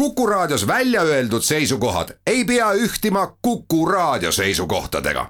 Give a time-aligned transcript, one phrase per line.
[0.00, 5.26] Kuku Raadios välja öeldud seisukohad ei pea ühtima Kuku Raadio seisukohtadega.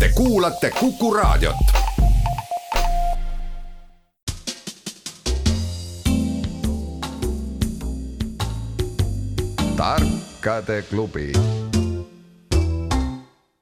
[0.00, 1.56] Te kuulate Kuku Raadiot.
[9.76, 11.32] tarkade klubi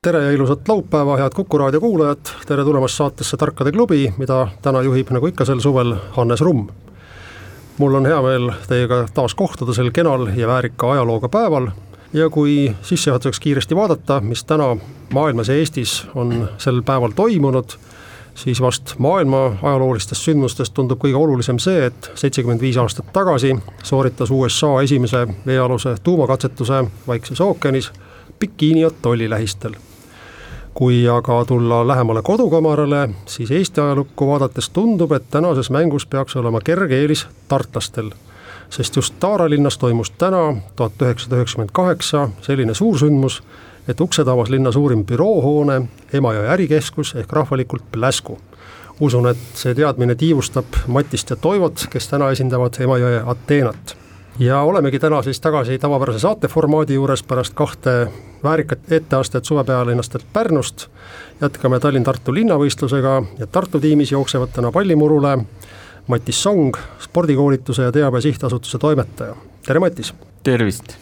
[0.03, 4.83] tere ja ilusat laupäeva, head Kuku raadio kuulajad, tere tulemast saatesse Tarkade klubi, mida täna
[4.83, 6.84] juhib nagu ikka sel suvel Hannes Rumm.
[7.79, 11.69] Mul on hea meel teiega taas kohtuda sel kenal ja väärika ajalooga päeval.
[12.13, 14.77] Ja kui sissejuhatuseks kiiresti vaadata, mis täna
[15.13, 17.75] maailmas ja Eestis on sel päeval toimunud,
[18.35, 24.31] siis vast maailma ajaloolistest sündmustest tundub kõige olulisem see, et seitsekümmend viis aastat tagasi sooritas
[24.31, 27.91] USA esimese veealuse tuumakatsetuse Vaikses ookeanis
[28.39, 29.75] Bikini atolli lähistel
[30.75, 36.61] kui aga tulla lähemale kodukamarale, siis Eesti ajalukku vaadates tundub, et tänases mängus peaks olema
[36.61, 38.11] kerge eelis tartlastel.
[38.71, 43.43] sest just Taara linnas toimus täna, tuhat üheksasada üheksakümmend kaheksa, selline suursündmus,
[43.89, 48.39] et ukse tabas linna suurim büroohoone, Emajõe ärikeskus ehk rahvalikult Pläsku.
[49.01, 53.97] usun, et see teadmine tiivustab Matist ja Toivot, kes täna esindavad Emajõe Ateenat
[54.39, 58.09] ja olemegi täna siis tagasi tavapärase saateformaadi juures pärast kahte
[58.45, 60.87] väärikat etteastet suvepealinnastelt Pärnust.
[61.41, 65.39] jätkame Tallinn-Tartu linnavõistlusega ja Tartu tiimis jooksevad täna pallimurule
[66.07, 70.15] Matis Song, spordikoolituse ja teabe sihtasutuse toimetaja, tere Matis!
[70.43, 70.95] tervist!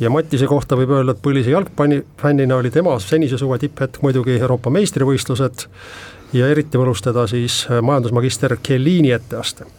[0.00, 4.70] ja Matise kohta võib öelda, et põlise jalgpallifännina oli tema senise suve tipphetk muidugi Euroopa
[4.70, 5.68] meistrivõistlused
[6.32, 9.70] ja eriti võlus teda siis majandusmagister Chiellini etteaste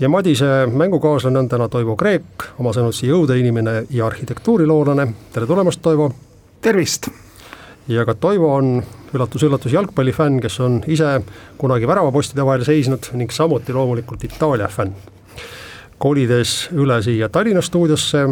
[0.00, 6.10] ja Madise mängukaaslane on täna Toivo Kreek, oma sõnutsi jõudeinimene ja arhitektuuriloolane, tere tulemast, Toivo!
[6.64, 7.08] Tervist!
[7.88, 8.78] ja ka Toivo on
[9.14, 11.18] üllatus-üllatus jalgpallifänn, kes on ise
[11.60, 14.94] kunagi väravapostide vahel seisnud ning samuti loomulikult Itaalia fänn.
[15.98, 18.24] kolides üle siia Tallinna stuudiosse,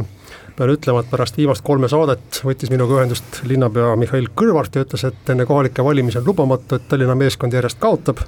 [0.57, 5.05] pean ütlema, et pärast viimast kolme saadet võttis minuga ühendust linnapea Mihhail Kõlvart ja ütles,
[5.05, 8.25] et enne kohalikke valimisi on lubamatu, et Tallinna meeskond järjest kaotab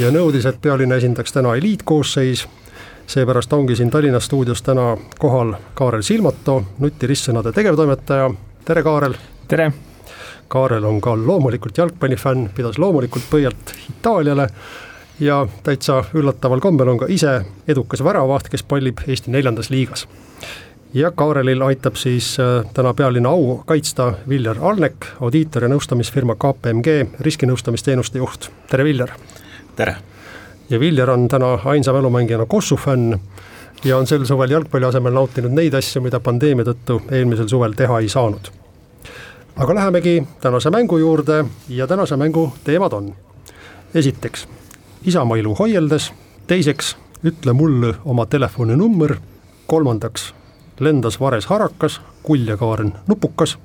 [0.00, 2.46] ja nõudis, et pealinna esindaks täna eliitkoosseis
[3.06, 8.32] seepärast ongi siin Tallinna stuudios täna kohal Kaarel Silmato, Nuti ristsõnade tegevtoimetaja,
[8.64, 9.20] tere Kaarel!
[9.54, 9.72] Tere!
[10.48, 14.48] Kaarel on ka loomulikult jalgpallifänn, pidas loomulikult pöialt Itaaliale
[15.20, 17.36] ja täitsa üllataval kombel on ka ise
[17.70, 20.08] edukas väravaht, kes pallib Eesti neljandas liigas.
[20.94, 27.20] ja Kaarelil aitab siis äh, täna pealinna au kaitsta Viljar Alnek, audiitor ja nõustamisfirma KPMG
[27.20, 29.14] riskinõustamisteenuste juht, tere Viljar!
[29.76, 29.96] tere!
[30.70, 33.20] ja Viljar on täna ainsa mälumängijana Kossu fänn
[33.84, 38.02] ja on sel suvel jalgpalli asemel nautinud neid asju, mida pandeemia tõttu eelmisel suvel teha
[38.02, 38.63] ei saanud.
[39.56, 43.14] Aga lähemegi tänase mängu juurde ja tänase mängu teemad on.
[43.94, 44.48] Esiteks
[45.06, 46.12] Isamaa ilu hoieldes,
[46.46, 49.16] teiseks ütle mulle oma telefoninumber,
[49.66, 50.34] kolmandaks
[50.80, 53.58] lendas vares harakas, kuljakaaren nupukas,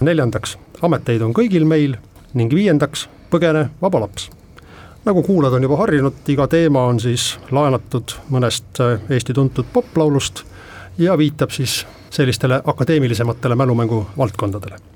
[0.00, 1.96] neljandaks ameteid on kõigil meil.
[2.34, 4.30] Ning viiendaks põgene vaba laps.
[5.04, 10.44] Nagu kuulajad on juba harjunud, iga teema on siis laenatud mõnest äh, Eesti tuntud poplaulust
[10.98, 14.95] ja viitab siis sellistele akadeemilisematele mälumängu valdkondadele.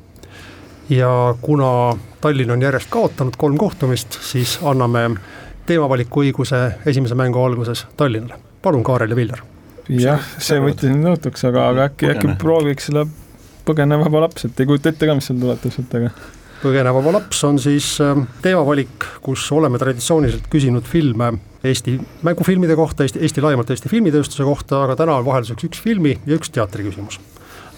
[0.90, 5.10] Ja kuna Tallinn on järjest kaotanud kolm kohtumist, siis anname
[5.66, 8.40] teemavaliku õiguse esimese mängu alguses Tallinnale.
[8.62, 9.42] palun, Kaarel ja Viljar.
[9.88, 13.06] jah, see võttis nüüd nõutuks, aga, aga äkki, äkki prooviks selle
[13.66, 16.12] põgeneva laps, et ei kujuta ette ka, mis seal tuleb täpselt, aga
[16.60, 21.32] põgenevaba laps on siis ähm, teemavalik, kus oleme traditsiooniliselt küsinud filme
[21.64, 26.14] Eesti mängufilmide kohta, Eesti, Eesti laiemalt Eesti filmitööstuse kohta, aga täna on vahelduseks üks filmi
[26.26, 27.18] ja üks teatriküsimus.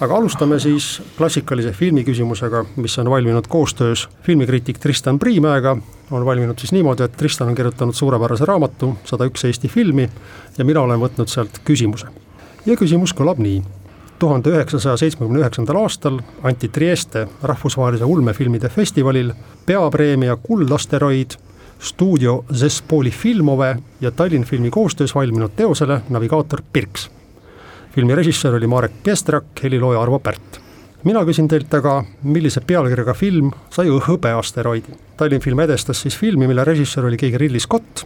[0.00, 5.76] Aga alustame siis klassikalise filmi küsimusega, mis on valminud koostöös filmikriitik Tristan Priimäega,
[6.10, 10.08] on valminud siis niimoodi, et Tristan on kirjutanud suurepärase raamatu Sada üks Eesti filmi
[10.58, 12.06] ja mina olen võtnud sealt küsimuse.
[12.66, 13.62] ja küsimus kõlab nii
[14.18, 19.32] tuhande üheksasaja seitsmekümne üheksandal aastal anti Trieste rahvusvahelise ulmefilmide festivalil
[19.66, 21.34] peapreemia Kuldasteroid
[21.82, 27.10] stuudio Zespoli Filmove ja Tallinn filmi koostöös valminud teosele Navigaator Pirks.
[27.94, 30.60] Filmi režissöör oli Marek Kestrak, helilooja Arvo Pärt.
[31.04, 34.94] mina küsin teilt aga, millise pealkirjaga film sai hõbeasteroidi?
[35.16, 38.04] Tallinn film edestas siis filmi, mille režissöör oli keegi Ridley Scott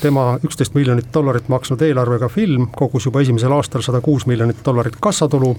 [0.00, 4.96] tema üksteist miljonit dollarit maksnud eelarvega film kogus juba esimesel aastal sada kuus miljonit dollarit
[5.00, 5.56] kassatulu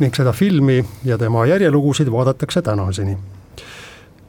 [0.00, 3.16] ning seda filmi ja tema järjelugusid vaadatakse tänaseni.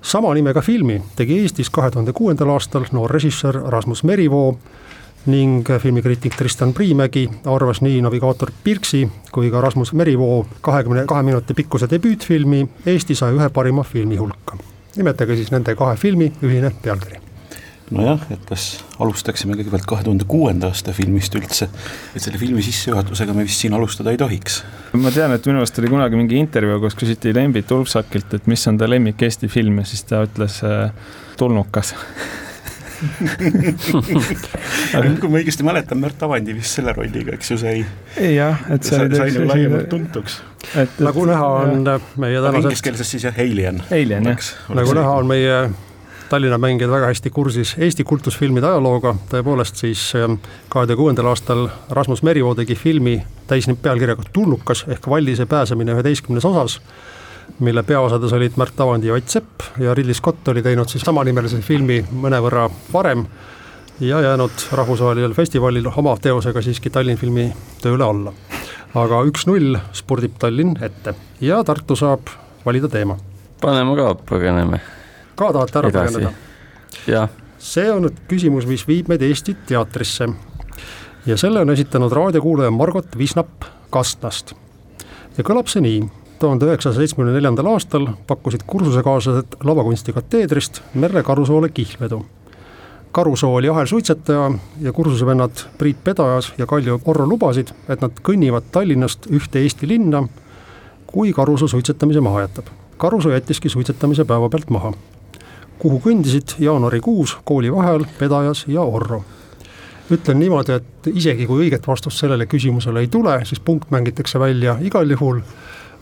[0.02, 4.58] sama nimega filmi tegi Eestis kahe tuhande kuuendal aastal noor režissöör Rasmus Merivoo
[5.26, 11.54] ning filmikriitik Tristan Priimägi arvas nii Navigaator Pirksi kui ka Rasmus Merivoo kahekümne kahe minuti
[11.54, 14.58] pikkuse debüütfilmi Eesti saja ühe parima filmi hulka.
[14.96, 17.22] nimetage siis nende kahe filmi ühine pealkiri
[17.92, 18.66] nojah, et kas
[19.04, 21.68] alustaksime kõigepealt kahe tuhande kuuenda aasta filmist üldse,
[22.16, 24.62] et selle filmi sissejuhatusega me vist siin alustada ei tohiks.
[24.94, 28.68] ma tean, et minu arust oli kunagi mingi intervjuu, kus küsiti Lembit Ulfsakilt, et mis
[28.68, 30.94] on ta lemmik Eesti film ja siis ta ütles äh,
[31.38, 31.94] Tulnukas
[35.22, 37.78] kui ma õigesti mäletan, Märt Avandi vist selle rolliga, eks ju, sai.
[38.36, 40.34] jah, et see sai, sai nagu laiemalt tuntuks.
[40.78, 42.64] et nagu näha on meie tänased.
[42.64, 43.78] Inglise keeles siis jah, Alien.
[43.92, 44.52] Alien jah.
[44.78, 45.58] nagu näha on meie
[46.32, 50.38] Tallinna mängijad väga hästi kursis Eesti kultusfilmide ajalooga, tõepoolest siis ähm,
[50.70, 53.18] kahe tuhande kuuendal aastal Rasmus Merivoo tegi filmi
[53.52, 56.80] täispealkirjaga Tulnukas ehk Valdise pääsemine üheteistkümnes osas
[57.60, 61.60] mille peaosades olid Märt Avandi ja Ott Sepp ja Ridley Scott oli teinud siis samanimelise
[61.66, 63.26] filmi mõnevõrra varem
[64.00, 67.52] ja jäänud rahvusvahelisel festivalil oma teosega siiski Tallinn filmi
[67.82, 68.34] tööle alla.
[68.94, 72.32] aga üks-null spurdib Tallinn ette ja Tartu saab
[72.66, 73.18] valida teema.
[73.62, 74.80] paneme ka põgeneme.
[75.36, 76.14] ka tahate ära Edasi.
[76.14, 77.28] põgeneda?
[77.58, 80.30] see on nüüd küsimus, mis viib meid Eesti teatrisse.
[81.26, 84.54] ja selle on esitanud raadiokuulaja Margot Visnap Kastnast.
[85.38, 86.02] ja kõlab see nii
[86.42, 92.24] tuhande üheksasaja seitsmekümne neljandal aastal pakkusid kursusekaaslased lavakunsti kateedrist Merle Karusoole kihlvedu.
[93.12, 94.52] Karusoo oli ahelsuitsetaja
[94.82, 100.24] ja kursusevennad Priit Pedajas ja Kaljo Orro lubasid, et nad kõnnivad Tallinnast ühte Eesti linna,
[101.08, 102.72] kui Karusoo suitsetamise maha jätab.
[102.98, 104.94] Karusoo jättiski suitsetamise päeva pealt maha.
[105.82, 109.24] kuhu kõndisid jaanuarikuus kooli vaheajal Pedajas ja Orro
[110.12, 114.78] ütlen niimoodi, et isegi kui õiget vastust sellele küsimusele ei tule, siis punkt mängitakse välja
[114.84, 115.42] igal juhul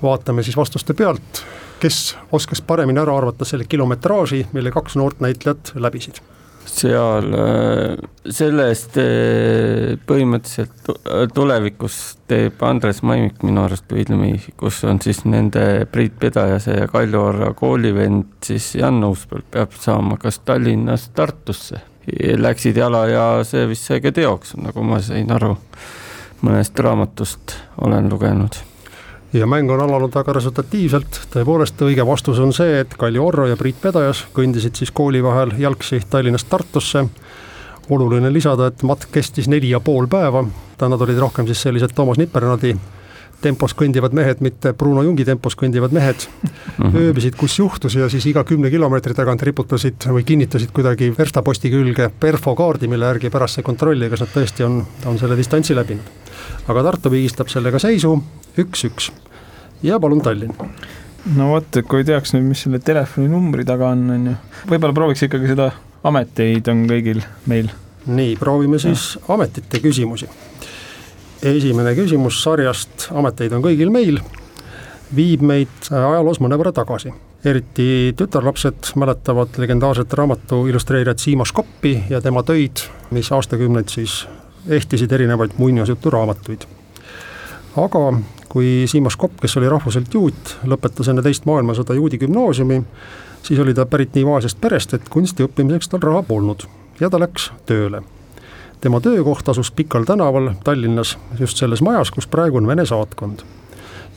[0.04, 1.44] vaatame siis vastuste pealt,
[1.80, 6.22] kes oskas paremini ära arvata selle kilometraaži, mille kaks noort näitlejat läbisid.
[6.70, 7.96] Seal äh,
[8.30, 11.96] sellest äh, põhimõtteliselt tulevikus
[12.30, 17.54] teeb Andres Maimik minu arust filmi, kus on siis nende Priit Pedajase ja Kaljo Orra
[17.58, 21.82] koolivend siis Jan Uuspõld peab saama kas Tallinnast Tartusse.
[22.38, 25.56] Läksid jala ja see vist sai ka teoks, nagu ma sain aru,
[26.46, 28.69] mõnest raamatust olen lugenud
[29.34, 33.58] ja mäng on alanud väga resultatiivselt, tõepoolest õige vastus on see, et Kaljo Orro ja
[33.58, 37.06] Priit Pedajas kõndisid siis kooli vahel jalgsi Tallinnast Tartusse.
[37.90, 40.44] oluline lisada, et matk kestis neli ja pool päeva,
[40.82, 42.76] nad olid rohkem siis sellised Toomas Nippernadi
[43.42, 46.96] tempos kõndivad mehed, mitte Bruno Jungi tempos kõndivad mehed mm -hmm.
[46.96, 52.10] ööbisid, kus juhtus ja siis iga kümne kilomeetri tagant riputasid või kinnitasid kuidagi verstaposti külge
[52.20, 56.04] perfokaardi, mille järgi pärast sai kontrolli, kas nad tõesti on, on selle distantsi läbinud.
[56.68, 58.24] aga Tartu pigistab sellega seisu
[58.64, 59.12] üks-üks
[59.86, 60.56] ja palun Tallinn
[61.36, 64.38] no vot, kui teaks nüüd, mis selle telefoninumbri taga on, on ju,
[64.72, 65.72] võib-olla prooviks ikkagi seda
[66.10, 67.72] ameteid on kõigil meil.
[68.08, 69.26] nii, proovime siis ja.
[69.36, 70.30] ametite küsimusi
[71.44, 74.20] esimene küsimus sarjast Ameteid on kõigil meil
[75.16, 77.14] viib meid ajaloos mõnevõrra tagasi.
[77.44, 84.28] eriti tütarlapsed mäletavad legendaarset raamatu illustreerijat Siimas Koppi ja tema töid, mis aastakümneid siis
[84.68, 86.68] ehtisid erinevaid muinasjuturaamatuid.
[87.78, 88.04] aga
[88.50, 92.84] kui Siimas Kopp, kes oli rahvuselt juut, lõpetas enne teist maailmasõda juudi gümnaasiumi,
[93.44, 96.66] siis oli ta pärit nii vaesest perest, et kunsti õppimiseks tal raha polnud
[97.00, 98.02] ja ta läks tööle
[98.82, 103.40] tema töökoht asus Pikal tänaval Tallinnas, just selles majas, kus praegu on Vene saatkond.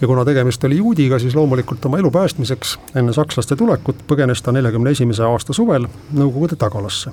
[0.01, 4.53] ja kuna tegemist oli juudiga, siis loomulikult oma elu päästmiseks enne sakslaste tulekut põgenes ta
[4.53, 7.11] neljakümne esimese aasta suvel Nõukogude tagalasse.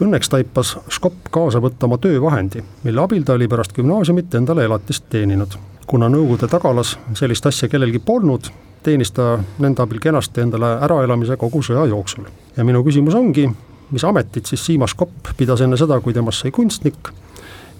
[0.00, 5.04] Õnneks taipas Škopp kaasa võtta oma töövahendi, mille abil ta oli pärast gümnaasiumit endale elatist
[5.10, 5.73] teeninud.
[5.86, 8.48] Kuna Nõukogude tagalas sellist asja kellelgi polnud,
[8.84, 12.24] teenis ta nende abil kenasti endale äraelamise kogu sõja jooksul.
[12.56, 13.48] ja minu küsimus ongi,
[13.90, 17.12] mis ametit siis Siimas Kopp pidas enne seda, kui temast sai kunstnik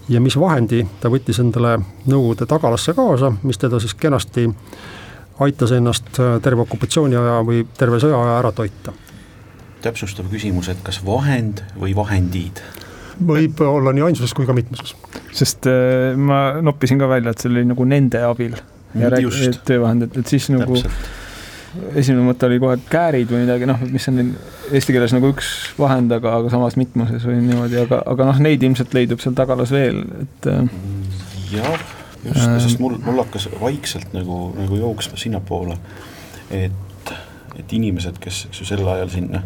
[0.08, 4.49] ja mis vahendi ta võttis endale Nõukogude tagalasse kaasa, mis teda siis kenasti
[5.40, 8.92] aitas ennast terve okupatsiooniaja või terve sõjaaja ära toita.
[9.82, 12.62] täpsustav küsimus, et kas vahend või vahendid?
[13.18, 14.94] Võib olla nii ainsuses kui ka mitmuses.
[15.33, 18.56] sest äh, ma noppisin ka välja, et see oli nagu nende abil
[18.94, 21.23] ja räägiti töövahend, et, et siis nagu Täpselt
[21.94, 24.21] esimene mõte oli kohe käärid või midagi, noh, mis on
[24.75, 28.62] eesti keeles nagu üks vahend, aga, aga samas mitmuses või niimoodi, aga, aga noh, neid
[28.66, 30.49] ilmselt leidub seal tagalas veel, et.
[30.50, 30.62] Äh,
[31.54, 31.87] jah,
[32.23, 35.78] just äh,, sest mul, mul hakkas vaikselt nagu, nagu jooksma sinnapoole,
[36.54, 37.14] et,
[37.59, 39.44] et inimesed, kes, eks ju, sel ajal sinna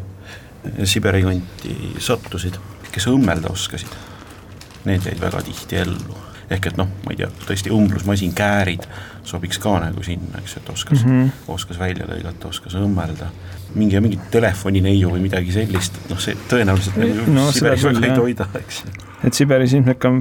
[0.91, 2.57] Siberi kanti sattusid,
[2.92, 3.92] kes õmmelda oskasid,
[4.88, 8.87] need jäid väga tihti ellu ehk et noh, ma ei tea, tõesti õmblusmasin, käärid
[9.28, 11.54] sobiks ka nagu sinna, eks, et oskas mm, -hmm.
[11.54, 13.28] oskas välja lõigata, oskas õmmelda.
[13.75, 18.16] mingi, mingi telefonineiu või midagi sellist, et noh, see tõenäoliselt nagu no, Siberis väga ei
[18.16, 18.85] toida, eks.
[19.25, 20.14] et Siberis ilmselt ka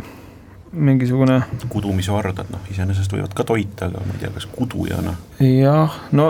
[0.77, 1.39] mingisugune
[1.71, 5.13] kudumisvardad, noh, iseenesest võivad ka toita, aga ma ei tea, kas kudujana.
[5.43, 6.27] jah, no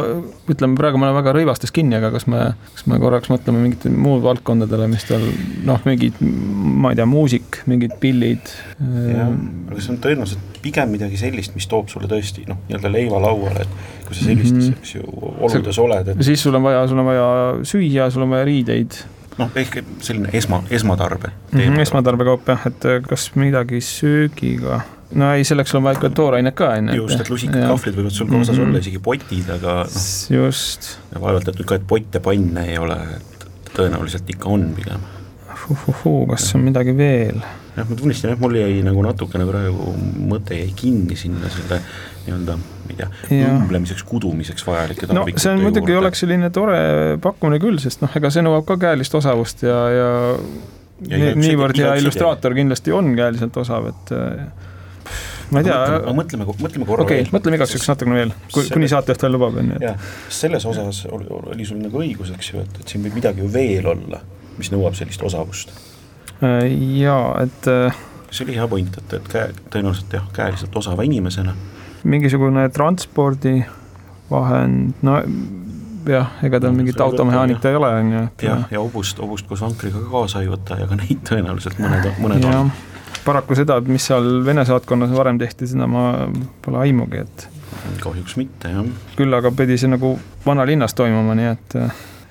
[0.49, 2.43] ütleme, praegu ma olen väga rõivastes kinni, aga kas me,
[2.75, 5.25] kas me korraks mõtleme mingitele muud valdkondadele, mis tal
[5.67, 8.53] noh, mingid, ma ei tea, muusik, mingid pillid.
[8.79, 9.33] jah,
[9.71, 13.67] aga see on tõenäoliselt pigem midagi sellist, mis toob sulle tõesti noh, nii-öelda leiva lauale,
[13.67, 14.79] et kui sa sellistes mm, -hmm.
[14.79, 17.29] eks ju, oludes oled, et siis sul on vaja, sul on vaja
[17.63, 19.03] süüa, sul on vaja riideid
[19.37, 21.59] noh, ehk selline esma, esmatarbe mm.
[21.59, 24.81] -hmm, esmatarbekaup jah, et äh, kas midagi söögiga
[25.15, 27.03] no ei, selleks on vaja ikka toorainet ka, on ju.
[27.03, 28.69] just, et lusikad, kahvlid võivad sul kaasas mm -hmm.
[28.69, 30.07] olla, isegi potid, aga noh.
[30.37, 30.89] just.
[31.13, 35.07] vaevalt, et nüüd ka, et potte, panne ei ole, et tõenäoliselt ikka on pigem.
[36.29, 37.41] kas on midagi veel?
[37.77, 39.93] Jah, ma tunnistan, jah, mul jäi nagu natukene praegu
[40.31, 41.79] mõte jäi kinni sinna selle
[42.27, 43.09] nii-öelda, ma ei tea,
[43.47, 46.79] õmblemiseks, kudumiseks vajalike no see on muidugi, oleks selline tore
[47.23, 50.09] pakkumine küll, sest noh, ega see nõuab ka käelist osavust ja, ja,
[51.07, 54.15] ja nii, niivõrd hea illustraator kindlasti on käeliselt osav, et
[55.53, 55.77] ma ei tea.
[56.17, 57.33] mõtleme, mõtleme korra okay, veel.
[57.35, 58.33] mõtleme igaks juhuks natukene veel,
[58.73, 59.93] kuni saatejuht veel lubab, on ju.
[60.41, 63.51] selles osas oli, oli sul nagu õigus, eks ju, et, et siin võib midagi ju
[63.53, 64.19] veel olla,
[64.57, 65.71] mis nõuab sellist osavust.
[66.43, 66.67] Äh,
[66.99, 67.95] jaa, et äh,
[68.29, 71.53] see oli hea point, et, et käe, tõenäoliselt jah, käeliselt osava inimesena
[72.07, 75.23] mingisugune transpordivahend, no
[76.07, 78.21] jah, ega tal mingit automehaanik ta ei ole, on ju.
[78.47, 82.41] jah, ja hobust, hobust koos vankriga kaasa ei võta ja ka neid tõenäoliselt mõned, mõned
[82.45, 82.49] ja.
[82.63, 82.69] on.
[83.25, 86.03] paraku seda, mis seal Vene saatkonnas varem tehti, seda ma
[86.65, 87.37] pole aimugi, et.
[88.03, 88.85] kahjuks mitte, jah.
[89.17, 90.09] küll aga pidi see nagu
[90.45, 91.69] vanalinnas toimuma, nii et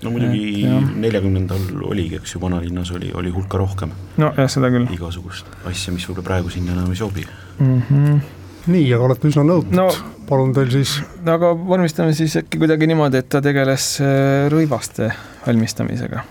[0.04, 0.66] no muidugi
[1.00, 3.94] neljakümnendal oligi, eks ju, vanalinnas oli, oli hulka rohkem.
[4.20, 4.88] nojah, seda küll.
[4.94, 7.82] igasugust asja, mis võib-olla praegu sinna enam ei sobi mm.
[7.90, 8.18] -hmm
[8.66, 9.86] nii, aga olete üsna nõudnud no,,
[10.28, 10.96] palun teil siis.
[11.30, 15.10] aga vormistame siis äkki kuidagi niimoodi, et ta tegeles äh, rõivaste
[15.46, 16.24] valmistamisega.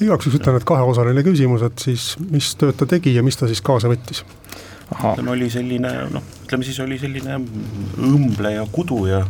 [0.00, 3.50] igaks juhuks ütlen, et kaheosaline küsimus, et siis mis tööd ta tegi ja mis ta
[3.50, 4.24] siis kaasa võttis?
[4.94, 7.40] ta oli selline noh, ütleme siis oli selline
[8.00, 9.24] õmbleja, kuduja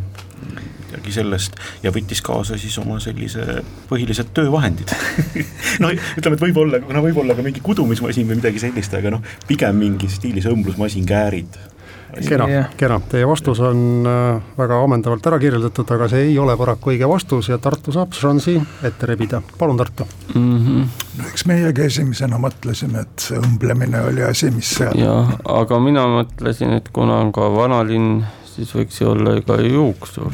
[0.44, 4.94] midagi sellest ja võttis kaasa siis oma sellise põhilised töövahendid
[5.82, 9.78] no ütleme, et võib-olla, no võib-olla ka mingi kudumismasin või midagi sellist, aga noh, pigem
[9.80, 11.58] mingi stiilis õmblusmasin, käärid
[12.28, 12.46] kena,
[12.76, 17.08] kena, teie vastus on äh, väga ammendavalt ära kirjeldatud, aga see ei ole paraku õige
[17.10, 20.58] vastus ja Tartu saab šansi ette rebida, palun Tartu mm.
[20.58, 20.86] -hmm.
[21.18, 24.98] no eks meiegi esimesena mõtlesime, et see õmblemine oli asi, mis seal.
[24.98, 28.24] jah, aga mina mõtlesin, et kuna on ka vanalinn,
[28.54, 30.32] siis võiks ju olla ka juuksur,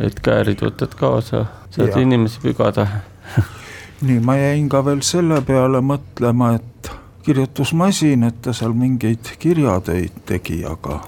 [0.00, 2.02] et käärid võtad kaasa, saad ja.
[2.02, 2.88] inimesi pügada
[4.06, 6.90] nii, ma jäin ka veel selle peale mõtlema, et
[7.24, 11.00] kirjutusmasin, et ta seal mingeid kirjatöid tegi, aga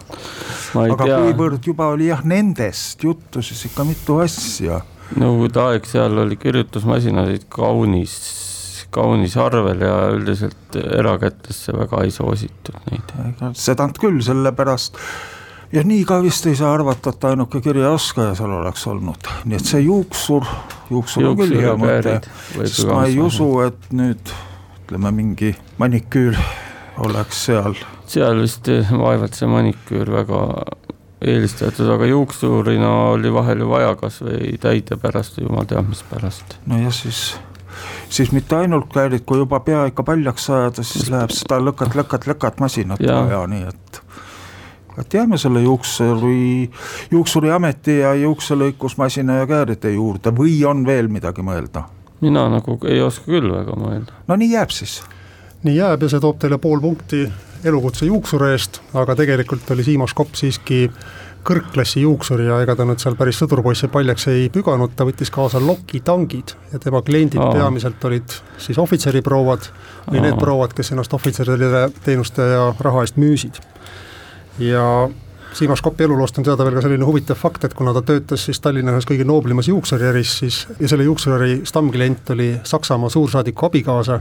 [0.83, 1.19] aga tea.
[1.25, 4.83] kuivõrd juba oli jah nendest juttu, siis ikka mitu asja.
[5.17, 8.15] Nõukogude aeg, seal oli kirjutusmasinasid kaunis,
[8.93, 13.13] kaunis arvel ja üldiselt erakätesse väga ei soositud neid.
[13.57, 15.01] seda küll, sellepärast
[15.73, 19.71] ja nii ka vist ei saa arvata, et ainuke kirjaoskaja seal oleks olnud, nii et
[19.73, 20.47] see juuksur,
[20.91, 22.19] juuksur on küll hea mõte,
[22.59, 24.35] sest ma ei usu, et nüüd
[24.83, 26.39] ütleme, mingi maniküür
[27.07, 27.79] oleks seal?
[28.13, 30.43] seal vist vaevalt see maniküür väga
[31.23, 36.59] eelistatud, aga juuksurina oli vahel ju vaja kas või täide pärast, jumal teab mis pärast.
[36.67, 37.23] nojah, siis,
[38.13, 42.29] siis mitte ainult käärid, kui juba pea ikka paljaks ajada, siis läheb seda lõkat, lõkat,
[42.29, 44.03] lõkat masinat vaja, nii et
[44.99, 46.71] et jääme selle juuksuri,
[47.11, 51.87] juuksuriameti ja juukselõikusmasina ja kääride juurde või on veel midagi mõelda?
[52.23, 54.13] mina nagu ei oska küll väga mõelda.
[54.29, 55.01] no nii jääb siis.
[55.63, 57.27] nii jääb ja see toob teile pool punkti
[57.65, 60.89] elukutse juuksuri eest, aga tegelikult oli Siimas Kopp siiski
[61.47, 65.61] kõrgklassi juuksur ja ega ta nüüd seal päris sõdurpoisse paljaks ei püganud, ta võttis kaasa
[65.63, 67.51] lokitangid ja tema kliendid Aa.
[67.57, 69.67] peamiselt olid siis ohvitseriprouad
[70.07, 70.27] või Aa.
[70.29, 73.59] need prouad, kes ennast ohvitseridele teenuste ja raha eest müüsid.
[74.59, 75.09] Ja
[75.53, 78.61] Siimas Kopi eluloost on teada veel ka selline huvitav fakt, et kuna ta töötas siis
[78.61, 84.21] Tallinna ühes kõige nooblimas juuksuriäris, siis ja selle juuksuriäri stammklient oli Saksamaa suursaadiku abikaasa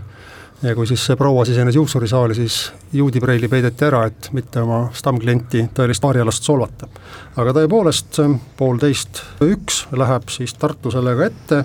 [0.64, 2.58] ja kui siis see proua sisenes juuksurisaali, siis
[2.94, 6.90] juudipreili peideti ära, et mitte oma stammklienti, tõelist maarjalast solvata.
[7.38, 8.20] aga tõepoolest,
[8.58, 11.64] poolteist üks läheb siis Tartu sellega ette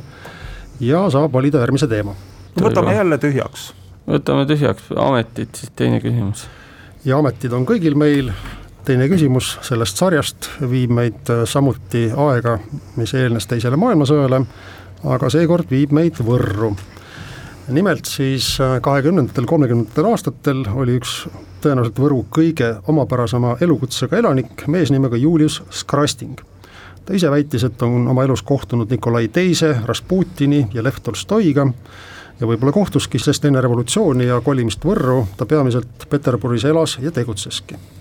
[0.81, 2.15] ja saab valida järgmise teema.
[2.61, 3.73] võtame jälle tühjaks.
[4.09, 6.47] võtame tühjaks, ametid siis teine küsimus.
[7.05, 8.33] ja ametid on kõigil meil
[8.87, 12.57] teine küsimus sellest sarjast viib meid äh, samuti aega,
[12.97, 14.39] mis eelnes Teisele maailmasõjale,
[15.11, 16.71] aga seekord viib meid Võrru.
[17.75, 21.17] nimelt siis äh, kahekümnendatel, kolmekümnendatel aastatel oli üks
[21.65, 26.39] tõenäoliselt Võru kõige omapärasema elukutsega elanik, mees nimega Julius Skrasting.
[27.05, 31.67] ta ise väitis, et on oma elus kohtunud Nikolai Teise, Rasputini ja Lev Tolstoiga
[32.41, 37.96] ja võib-olla kohtuski, sest enne revolutsiooni ja kolimist Võrru ta peamiselt Peterburis elas ja tegutseski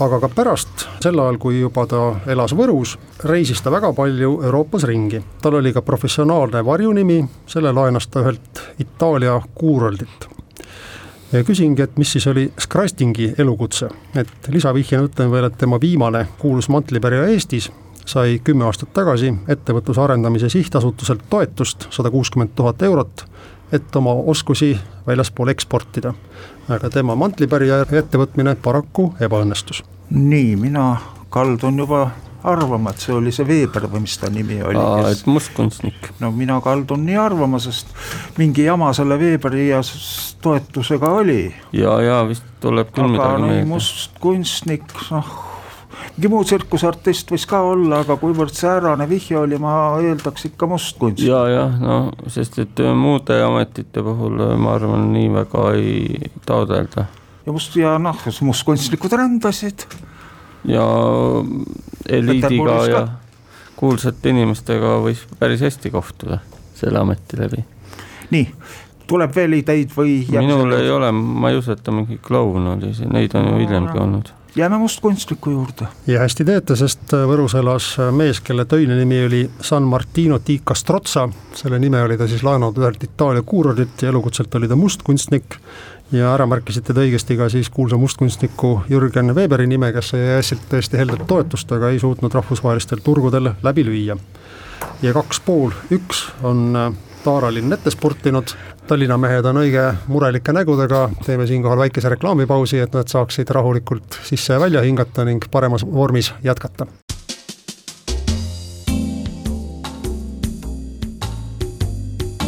[0.00, 4.84] aga ka pärast, sel ajal, kui juba ta elas Võrus, reisis ta väga palju Euroopas
[4.84, 5.22] ringi.
[5.42, 10.28] tal oli ka professionaalne varjunimi, selle laenas ta ühelt Itaalia kuurordilt
[11.32, 16.26] ja küsingi, et mis siis oli Skrastingi elukutse, et lisavihjena ütlen veel, et tema viimane
[16.38, 17.70] kuulus mantlipärija Eestis
[18.06, 23.24] sai kümme aastat tagasi ettevõtluse arendamise sihtasutuselt toetust sada kuuskümmend tuhat eurot,
[23.72, 26.14] et oma oskusi väljaspool eksportida.
[26.68, 29.82] aga tema mantlipärija ettevõtmine paraku ebaõnnestus.
[30.10, 30.96] nii, mina
[31.30, 32.10] kaldun juba
[32.46, 34.82] arvama, et see oli see Veeber või mis ta nimi oli.
[35.10, 36.12] et mustkunstnik.
[36.20, 37.90] no mina kaldun nii arvama, sest
[38.38, 39.80] mingi jama selle Weberi ja
[40.42, 41.54] toetusega oli.
[41.72, 43.68] ja, ja vist tuleb küll aga midagi meelde.
[43.74, 45.55] mustkunstnik, noh
[46.16, 51.22] mingi muu tsirkusartist võis ka olla, aga kuivõrd säärane vihje oli, ma eeldaks ikka mustkunst.
[51.24, 51.98] ja, jah, no
[52.32, 57.06] sest et äh, muude ametite puhul äh, ma arvan, nii väga ei taodelda.
[57.46, 59.86] ja must ja noh, mustkunstnikud rändasid.
[60.64, 60.86] ja
[62.08, 63.70] eliidiga Peterburis ja ka.
[63.76, 66.40] kuulsate inimestega võis päris hästi kohtuda
[66.76, 67.64] selle ameti läbi.
[68.32, 68.48] nii,
[69.06, 70.18] tuleb veel ideid või?
[70.32, 74.02] minul ei ole, ma ei usu, et ta mingi kloun oli, neid on ju hiljemgi
[74.02, 74.32] olnud.
[74.56, 75.86] Jääme mustkunstniku juurde.
[76.06, 81.28] ja hästi teete, sest Võrus elas mees, kelle töine nimi oli San Martino di Castrozza,
[81.54, 85.58] selle nime oli ta siis laenanud ühelt Itaalia kuurorilt ja elukutselt oli ta mustkunstnik
[86.12, 90.64] ja ära märkisite te õigesti ka siis kuulsa mustkunstniku Jürgen Weberi nime, kes sai äsjalt
[90.70, 94.16] tõesti heldet toetust, aga ei suutnud rahvusvahelistel turgudel läbi lüüa.
[95.02, 98.52] ja kaks pool üks on äh, Taara linn ette spurtinud,
[98.86, 104.54] Tallinna mehed on õige murelike nägudega, teeme siinkohal väikese reklaamipausi, et nad saaksid rahulikult sisse
[104.54, 106.86] ja välja hingata ning paremas vormis jätkata.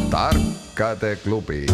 [0.08, 1.66] tarkade klubi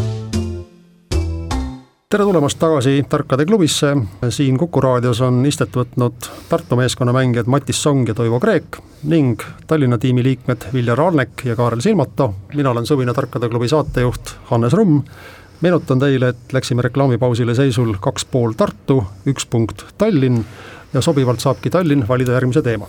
[2.14, 3.88] tere tulemast tagasi Tarkade klubisse,
[4.30, 8.76] siin Kuku raadios on istet võtnud Tartu meeskonna mängijad Matis Song ja Toivo Kreek
[9.10, 14.30] ning Tallinna tiimi liikmed Viljar Arnek ja Kaarel Silmato, mina olen Suvine Tarkade klubi saatejuht
[14.52, 15.00] Hannes Rumm,
[15.66, 20.44] meenutan teile, et läksime reklaamipausile seisul kaks pool Tartu, üks punkt Tallinn
[20.94, 22.86] ja sobivalt saabki Tallinn valida järgmise teema.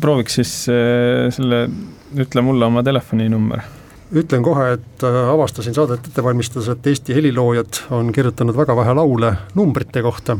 [0.00, 1.64] prooviks siis äh, selle,
[2.14, 3.66] ütle mulle oma telefoninumber
[4.12, 8.94] ütlen kohe, et äh, avastasin saadet ette valmistades, et Eesti heliloojad on kirjutanud väga vähe
[8.94, 10.38] laule numbrite kohta.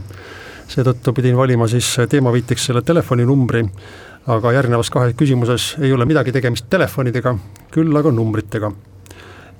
[0.68, 3.62] seetõttu pidin valima siis teemaviiteks selle telefoninumbri,
[4.26, 7.34] aga järgnevas kahes küsimuses ei ole midagi tegemist telefonidega,
[7.72, 8.72] küll aga numbritega.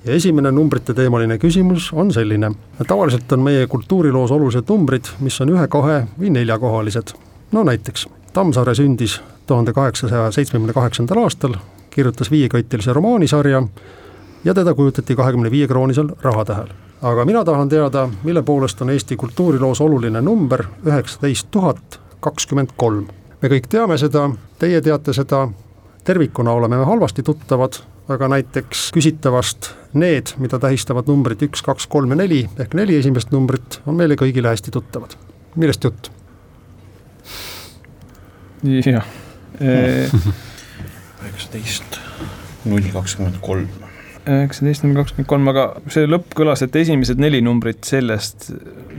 [0.05, 2.51] ja esimene numbrite teemaline küsimus on selline.
[2.87, 7.13] tavaliselt on meie kultuuriloos olulised numbrid, mis on ühe, kahe või neljakohalised.
[7.51, 11.55] no näiteks Tammsaare sündis tuhande kaheksasaja seitsmekümne kaheksandal aastal,
[11.89, 13.63] kirjutas viieköitelise romaanisarja
[14.43, 16.67] ja teda kujutati kahekümne viie kroonisel rahatähel.
[17.01, 23.07] aga mina tahan teada, mille poolest on Eesti kultuuriloos oluline number üheksateist tuhat kakskümmend kolm.
[23.41, 25.47] me kõik teame seda, teie teate seda,
[26.03, 32.09] tervikuna oleme me halvasti tuttavad, aga näiteks küsitavast need, mida tähistavad numbrid üks, kaks, kolm
[32.09, 35.15] ja neli ehk neli esimest numbrit on meile kõigile hästi tuttavad.
[35.55, 36.11] millest jutt?
[38.63, 39.05] jah
[41.19, 41.99] üheksateist,
[42.65, 43.67] null kakskümmend kolm.
[44.29, 48.49] Üheksateist null kakskümmend kolm, aga see lõpp kõlas, et esimesed neli numbrit sellest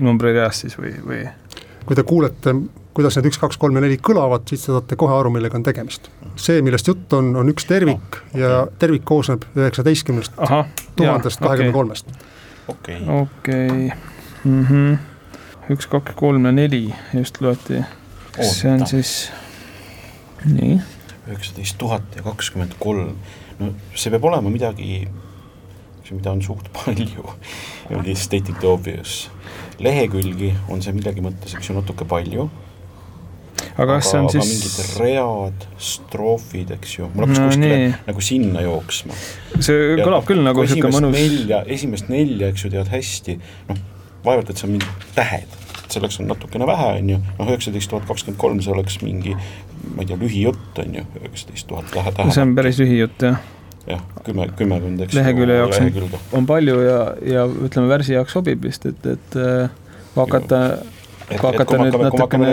[0.02, 1.24] numbrireast siis või, või?
[1.86, 2.54] kui te kuulete,
[2.94, 5.64] kuidas need üks, kaks, kolm ja neli kõlavad, siis te saate kohe aru, millega on
[5.66, 6.10] tegemist.
[6.40, 10.36] see, millest jutt on, on üks tervik ja tervik koosneb üheksateistkümnest
[10.96, 12.10] tuhandest kahekümne kolmest.
[12.68, 13.00] okei.
[13.20, 13.92] okei,
[14.44, 14.94] Mhm.
[15.70, 17.84] üks, kaks, kolm ja neli just loeti.
[18.40, 19.30] see on siis,
[20.44, 20.80] nii
[21.28, 23.14] üheksateist tuhat ja kakskümmend kolm,
[23.60, 25.04] no see peab olema midagi,
[26.10, 27.22] mida on suht palju,
[27.94, 29.28] ongi stating the obvious.
[29.80, 32.48] lehekülgi on see millegi mõttes, eks ju, natuke palju.
[33.76, 37.94] aga kas see on siis mingid read, stroofid, eks ju, mul hakkas no, kuskile nii.
[38.08, 39.22] nagu sinna jooksma.
[39.60, 43.38] see ja kõlab küll nagu niisugune mõnus nelja, esimest nelja, eks ju, tead hästi,
[43.70, 43.82] noh,
[44.26, 45.58] vaevalt, et see on mingid tähed
[45.90, 49.34] selleks on natukene vähe, on ju, noh, üheksateist tuhat kakskümmend kolm, see oleks mingi
[49.94, 52.36] ma ei tea, lühijutt on ju, üheksateist tuhat tähe, tähe.
[52.36, 53.42] see on päris lühijutt, jah.
[53.88, 55.16] jah, kümme, kümmekond, eks.
[55.18, 57.02] lehekülje jaoks on, on palju ja,
[57.34, 60.62] ja ütleme, värsi jaoks sobib vist, et, et kui hakata
[61.30, 62.50] kui hakata nüüd natukene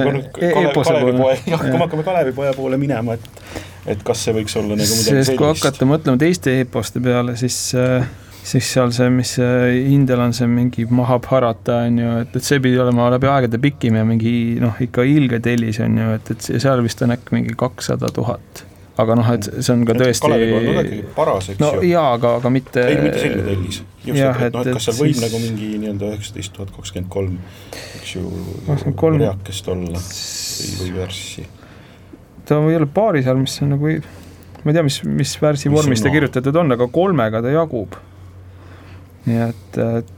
[0.52, 1.34] eepose poole.
[1.50, 3.52] jah, kui me hakkame Kalevipoja poole minema, et,
[3.96, 5.36] et kas see võiks olla nagu midagi sellist.
[5.40, 8.06] kui hakata mõtlema teiste eeposte peale, siis äh,
[8.48, 12.80] siis seal see, mis Indial on see mingi Mahabharata on ju, et, et see pidi
[12.80, 14.32] olema läbi aegade pikim ja mingi
[14.64, 18.68] noh, ikka ilge tellis on ju, et, et seal vist on äkki mingi kakssada tuhat
[19.02, 21.02] aga noh, et see on ka tõesti.
[21.16, 21.90] Paras, eks no, ju.
[21.92, 22.84] jaa, aga, aga mitte.
[22.90, 23.82] ei, mitte selline tellis.
[24.08, 25.24] just, et, et noh, et kas seal võib siis...
[25.26, 27.38] nagu mingi nii-öelda üheksateist tuhat kakskümmend kolm,
[28.00, 28.26] eks ju,
[29.22, 31.46] reakest olla või, või värssi.
[32.50, 33.94] ta ei ole paari seal, mis on nagu,
[34.64, 38.00] ma ei tea, mis, mis värsi mis vormis ta kirjutatud on, aga kolmega ta jagub.
[39.26, 40.12] Nii et, et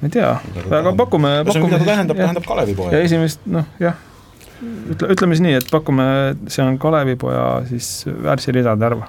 [0.00, 0.34] ma ei tea,
[0.70, 1.64] aga pakume, pakume.
[1.64, 2.92] mida ta tähendab, tähendab Kalevipoeg.
[2.92, 3.96] ja esimest, noh jah
[4.62, 6.06] ütle, ütleme siis nii, et pakume,
[6.52, 9.02] see on Kalevipoja siis värssiridade arv.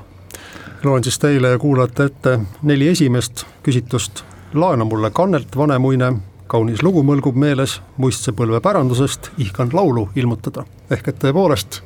[0.83, 4.23] loen siis teile ja kuulajate ette neli esimest küsitlust.
[4.53, 6.13] laena mulle kannelt, vanemuine,
[6.47, 10.65] kaunis lugu mõlgub meeles, muistse põlve pärandusest, ihkan laulu ilmutada.
[10.91, 11.81] ehk et tõepoolest,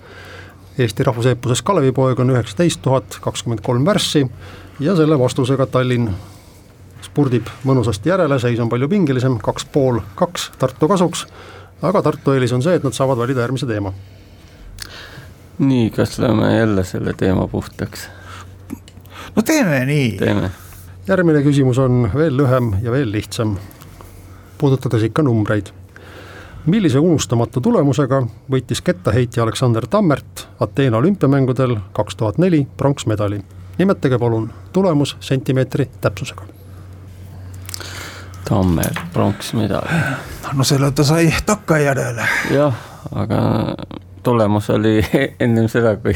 [0.80, 4.24] Eesti rahvuseepuses Kalevipoeg on üheksateist tuhat kakskümmend kolm värssi
[4.80, 6.10] ja selle vastusega Tallinn
[7.02, 11.26] spurdib mõnusasti järele, seis on palju pingelisem, kaks pool kaks Tartu kasuks
[11.82, 13.94] aga Tartu eelis on see, et nad saavad valida järgmise teema.
[15.62, 18.08] nii, kas lööme jälle selle teema puhtaks?
[19.36, 20.12] no teeme nii.
[20.18, 20.52] teeme.
[21.08, 23.58] järgmine küsimus on veel lühem ja veel lihtsam,
[24.58, 25.74] puudutades ikka numbreid.
[26.66, 33.42] millise unustamatu tulemusega võitis kettaheitja Aleksander Tammert Ateena olümpiamängudel kaks tuhat neli pronksmedali?
[33.78, 36.61] nimetage palun tulemus sentimeetri täpsusega
[38.52, 39.88] Tammer pronksmedali.
[40.54, 42.26] no selle ta sai takkajärjele.
[42.52, 42.74] jah,
[43.16, 43.38] aga
[44.24, 45.06] tulemus oli
[45.44, 46.12] ennem seda, kui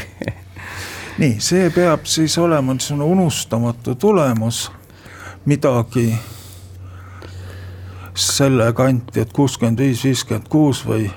[1.22, 4.66] nii, see peab siis olema niisugune unustamatu tulemus,
[5.48, 6.10] midagi
[8.12, 11.08] selle kanti, et kuuskümmend viis, viiskümmend kuus või,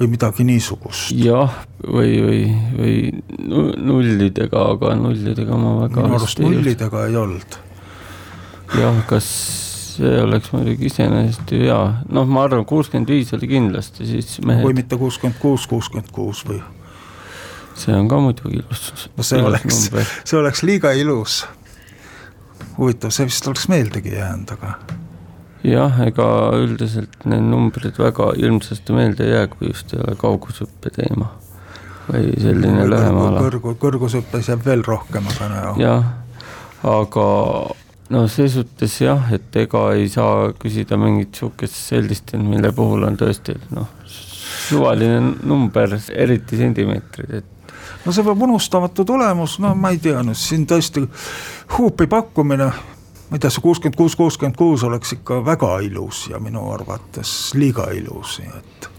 [0.00, 1.12] või midagi niisugust.
[1.12, 2.40] jah, või, või,
[2.78, 2.96] või
[3.84, 6.08] nullidega, aga nullidega ma väga.
[6.08, 7.60] minu arust nullidega ei olnud.
[8.80, 9.28] jah, kas
[9.94, 11.80] see oleks muidugi iseenesest ju hea,
[12.14, 14.64] noh, ma arvan, kuuskümmend viis oli kindlasti siis mehed.
[14.64, 16.60] kui mitte kuuskümmend kuus, kuuskümmend kuus või?
[17.78, 19.08] see on ka muidugi ilus.
[19.16, 19.86] no see oleks,
[20.24, 21.44] see oleks liiga ilus.
[22.78, 24.74] huvitav, see vist oleks meeldegi jäänud, aga.
[25.66, 26.28] jah, ega
[26.58, 31.30] üldiselt need numbrid väga ilmsesti meelde ei jää, kui just ei ole kaugushüppe teema
[32.08, 33.46] või selline lühem ala.
[33.46, 35.72] kõrgu, kõrgushüppes jääb veel rohkem, aga no.
[35.80, 36.12] jah,
[36.84, 37.26] aga
[38.10, 43.16] no ses suhtes jah, et ega ei saa küsida mingit sihukest sellist, mille puhul on
[43.20, 47.76] tõesti noh, suvaline number, eriti sentimeetrid, et.
[48.04, 51.06] no see peab unustamatu tulemus, no ma ei tea, no siin tõesti
[51.78, 56.42] huupi pakkumine, ma ei tea, see kuuskümmend kuus, kuuskümmend kuus oleks ikka väga ilus ja
[56.42, 58.90] minu arvates liiga ilus, nii et.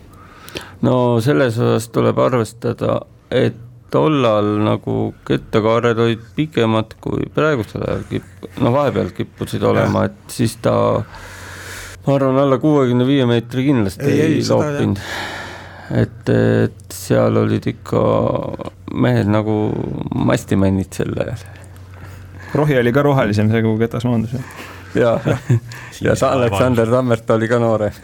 [0.88, 3.62] no selles osas tuleb arvestada, et
[3.94, 10.58] tollal nagu kettakaared olid pikemad kui praegusel ajal kipp-, no vahepeal kippusid olema, et siis
[10.64, 10.76] ta
[12.06, 15.02] ma arvan, alla kuuekümne viie meetri kindlasti ei, ei loopinud.
[16.02, 18.04] et, et seal olid ikka
[19.06, 19.58] mehed nagu
[20.16, 21.48] mastimännid sel ajal.
[22.56, 24.36] rohi oli ka rohelisem, see kui ketas maandus.
[24.96, 25.18] ja,
[26.02, 28.04] ja Aleksander Tammert oli ka noorem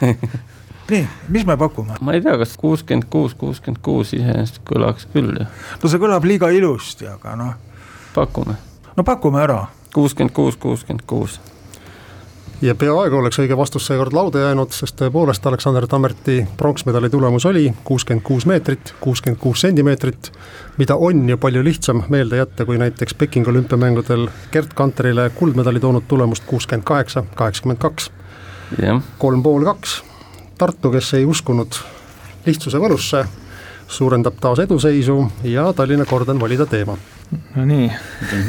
[0.91, 1.95] nii, mis me pakume?
[2.01, 5.47] ma ei tea, kas kuuskümmend kuus, kuuskümmend kuus iseenesest kõlaks küll ju.
[5.83, 7.53] no see kõlab liiga ilusti, aga noh.
[8.15, 8.57] pakume.
[8.97, 9.63] no pakume ära.
[9.93, 11.39] kuuskümmend kuus, kuuskümmend kuus
[12.61, 17.71] ja peaaegu oleks õige vastus seekord lauda jäänud, sest tõepoolest Aleksander Tammerti pronksmedali tulemus oli
[17.87, 20.31] kuuskümmend kuus meetrit, kuuskümmend kuus sentimeetrit,
[20.77, 26.07] mida on ju palju lihtsam meelde jätta, kui näiteks Pekingi olümpiamängudel Gerd Kanterile kuldmedali toonud
[26.07, 28.11] tulemust kuuskümmend kaheksa, kaheksakümmend kaks.
[29.17, 30.01] kolm pool kaks
[30.61, 31.77] Tartu, kes ei uskunud
[32.45, 33.23] lihtsuse võlusse,
[33.89, 35.15] suurendab taas eduseisu
[35.49, 36.97] ja Tallinna kord on valida teema.
[37.55, 37.89] no nii.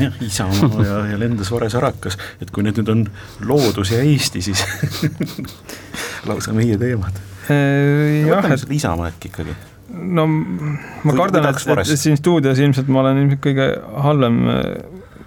[0.01, 3.05] Jah, Isamaa ja, ja lendas Vares Arakas, et kui need nüüd on
[3.49, 4.65] loodus ja Eesti, siis
[6.29, 7.17] lausa meie teemad.
[7.49, 9.57] Äh, jah, et Isamaa äkki ikkagi
[9.93, 13.67] no ma kardan, et, et siin stuudios ilmselt ma olen ilmselt kõige
[14.05, 14.39] halvem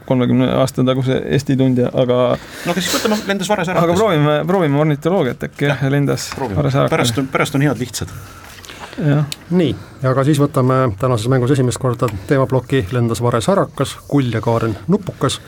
[0.05, 2.17] kolmekümne aasta taguse Eesti tundja, aga.
[2.65, 3.83] no aga siis võtame, lendas Vares ära.
[3.83, 6.89] aga proovime, proovime ornitoloogiat äkki jah, lendas Vares ära.
[6.89, 8.11] pärast on, pärast on head lihtsad.
[9.49, 9.75] nii,
[10.07, 15.41] aga siis võtame tänases mängus esimest korda teemaploki Lendas Vares Harakas, Kull ja Kaaren Nupukas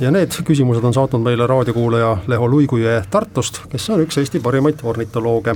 [0.00, 4.82] ja need küsimused on saatnud meile raadiokuulaja Leho Luigujõe Tartust, kes on üks Eesti parimaid
[4.82, 5.54] ornitolooge.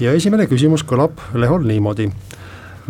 [0.00, 2.10] ja esimene küsimus kõlab Lehol niimoodi.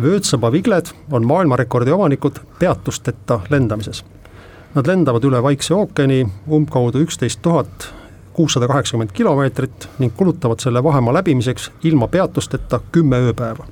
[0.01, 4.03] vöötsaba vigled on maailmarekordi omanikud peatusteta lendamises
[4.73, 7.91] Nad lendavad üle Vaikse ookeani umbkaudu üksteist tuhat
[8.33, 13.67] kuussada kaheksakümmend kilomeetrit ning kulutavad selle vahemaa läbimiseks ilma peatusteta kümme ööpäeva.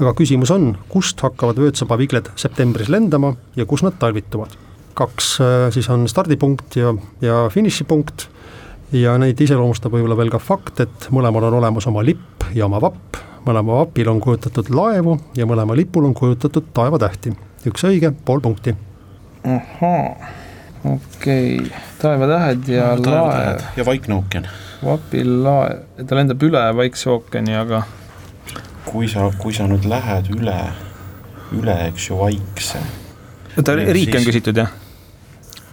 [0.00, 4.52] aga küsimus on, kust hakkavad vöötsaba vigled septembris lendama ja kus nad talvituvad?
[4.94, 8.28] kaks äh, siis on stardipunkt ja, ja finišipunkt
[8.92, 12.80] ja neid iseloomustab võib-olla veel ka fakt, et mõlemal on olemas oma lipp ja oma
[12.82, 17.32] vapp, mõlema vapil on kujutatud laevu ja mõlema lipul on kujutatud taevatähti.
[17.66, 18.76] üks õige, pool punkti.
[19.44, 20.28] Ahhaa,
[20.84, 21.70] okei okay.,
[22.02, 23.64] taevatähed ja no, laev.
[23.76, 24.48] ja Vaikne ookean.
[24.84, 27.82] vapil laev, ta lendab üle Vaikse ookeani, aga
[28.86, 30.58] kui sa, kui sa nüüd lähed üle,
[31.58, 32.82] üle, eks ju, Vaikse.
[33.56, 34.70] oota, riike on küsitud, jah?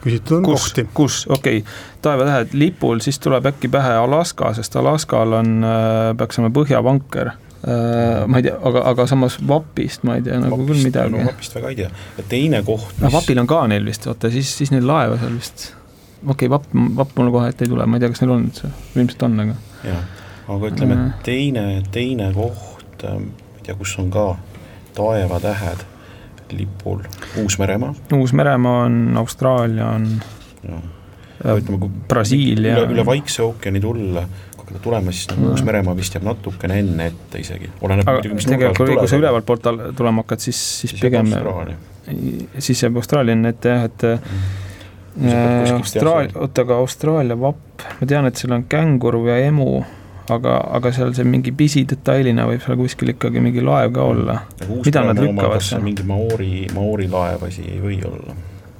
[0.03, 0.87] küsitud on kus, kohti.
[0.93, 6.39] kus, okei okay., taevatähed lipul, siis tuleb äkki pähe Alaska, sest Alaskal on, äh, peaks
[6.39, 10.85] olema põhjavanker ma ei tea, aga, aga samas vapist ma ei tea nagu vapist, küll
[10.87, 11.11] midagi.
[11.11, 13.01] no vapist väga ei tea ja teine koht mis....
[13.03, 15.65] no vapil on ka neil vist, oota siis, siis neil laeva seal vist.
[16.23, 16.69] okei okay,, vapp,
[17.01, 19.37] vapp mul kohe ette ei tule, ma ei tea, kas neil on üldse, ilmselt on,
[19.43, 19.57] aga.
[19.89, 20.07] jah,
[20.55, 24.29] aga ütleme uh., teine, teine koht, äh, ma ei tea, kus on ka
[24.95, 25.83] taevatähed
[26.51, 27.03] lipul,
[27.37, 27.93] Uus-Meremaa.
[28.13, 30.07] Uus-Meremaa on, Austraalia on.
[31.43, 32.77] ütleme, kui Brasiilia.
[32.77, 34.25] üle, üle Vaikse ookeani tulla,
[34.69, 37.69] hakata tulema, siis nagu Uus-Meremaa vist jääb natukene enne ette isegi.
[37.81, 41.33] aga tegelikult, kui sa ülevalt poolt tulema hakkad, siis, siis, siis pigem,
[42.57, 45.77] siis jääb Austraalia enne ette jah, et mm.
[45.77, 49.71] Austraalia, oota, aga Austraalia vapp, ma tean, et seal on känguru ja emu
[50.33, 54.37] aga, aga seal see mingi pisidetailina võib seal kuskil ikkagi mingi laev ka olla.
[54.69, 55.83] mida nad lükkavad seal?
[55.85, 58.37] mingi Maori, Maori laev asi ei või olla.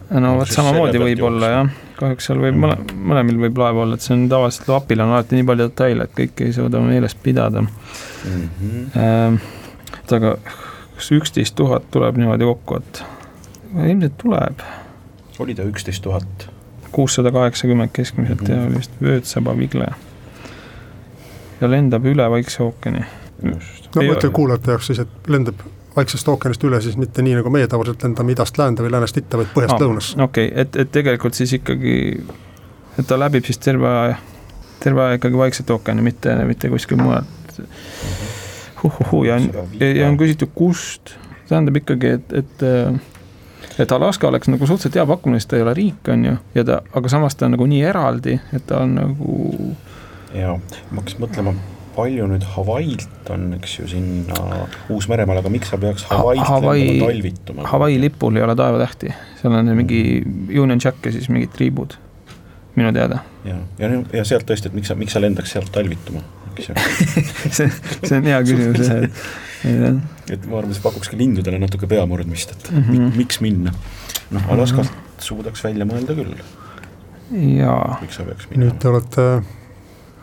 [0.09, 1.69] No vot samamoodi võib olla jah,
[1.99, 2.77] kahjuks seal võib mõle,
[3.11, 6.15] mõlemil võib laev olla, et see on tavaliselt vapil on alati nii palju detaile, et
[6.17, 8.49] kõike ei suuda meeles pidada mm.
[8.59, 9.39] -hmm.
[10.01, 10.35] et aga
[10.99, 13.03] kas üksteist tuhat tuleb niimoodi kokku, et
[13.85, 14.65] ilmselt tuleb.
[15.39, 16.49] oli ta üksteist tuhat?
[16.91, 18.59] kuussada kaheksakümmend keskmiselt mm -hmm.
[18.59, 19.87] ja oli vist vöötsaba vigle
[21.61, 23.05] ja lendab üle Vaikse ookeani.
[23.43, 23.55] no
[23.95, 25.55] ma ütlen kuulajate jaoks siis, et lendab
[25.99, 29.39] Vaiksest ookeanist üle siis mitte nii, nagu meie tavaliselt lendame idast läände või läänest itta,
[29.41, 30.17] vaid põhjast ah, lõunasse.
[30.23, 31.95] okei okay., et, et tegelikult siis ikkagi,
[32.95, 34.17] et ta läbib siis terve aja,
[34.83, 37.61] terve aja ikkagi Vaikset ookeani, mitte, mitte kuskil mujalt.
[38.79, 39.35] Huhhuhu ja,
[39.79, 41.17] ja, ja on küsitud, kust,
[41.49, 42.67] tähendab ikkagi, et, et
[43.79, 46.63] et Alaska oleks nagu suhteliselt hea pakkumine, sest ta ei ole riik, on ju, ja
[46.67, 49.35] ta, aga samas ta on nagu nii eraldi, et ta on nagu
[50.35, 51.53] ja ma hakkasin mõtlema,
[51.99, 57.11] palju nüüd Hawaiilt on, eks ju, sinna Uus-Meremaale, aga miks sa peaks Hawaiilt Hawaii, lendama
[57.11, 57.67] talvituma?
[57.73, 60.03] Hawaii lipul ei ole taevatähti, seal on mingi
[60.49, 61.97] Union Jack ja siis mingid triibud,
[62.79, 63.21] minu teada.
[63.47, 66.23] ja, ja, ja sealt tõesti, et miks sa, miks sa lendaks sealt talvituma,
[66.55, 66.79] eks ju
[67.57, 69.21] see, see on hea küsimus jah, et
[70.29, 73.15] et ma arvan, see pakukski lindudele natuke peamurdmist, et mm -hmm.
[73.17, 73.73] miks minna.
[74.31, 75.23] noh, Alaskast mm -hmm.
[75.23, 76.35] suudaks välja mõelda küll.
[77.59, 77.97] jaa.
[78.01, 78.71] miks sa peaks minema?
[78.71, 79.41] nüüd te olete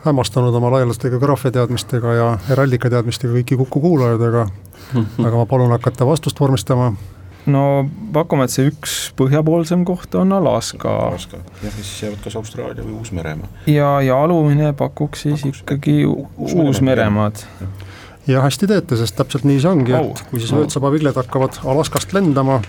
[0.07, 4.47] hämmastanud oma laialdaste geograafia teadmistega ja heraldika teadmistega kõiki Kuku kuulajaid, aga
[5.27, 6.92] aga ma palun hakata vastust vormistama.
[7.47, 7.62] no
[8.12, 10.92] pakume, et see üks põhjapoolsem koht on Alaska.
[11.09, 13.51] Alaska, jah, ja siis jäävad kas Austraalia või Uus-Meremaa.
[13.71, 17.88] ja, ja alumine pakuks siis pakuks ikkagi Uus-Meremaad Uus.
[18.27, 22.61] ja hästi teete, sest täpselt nii see ongi, et kui siis öödsabavilled hakkavad Alaskast lendama,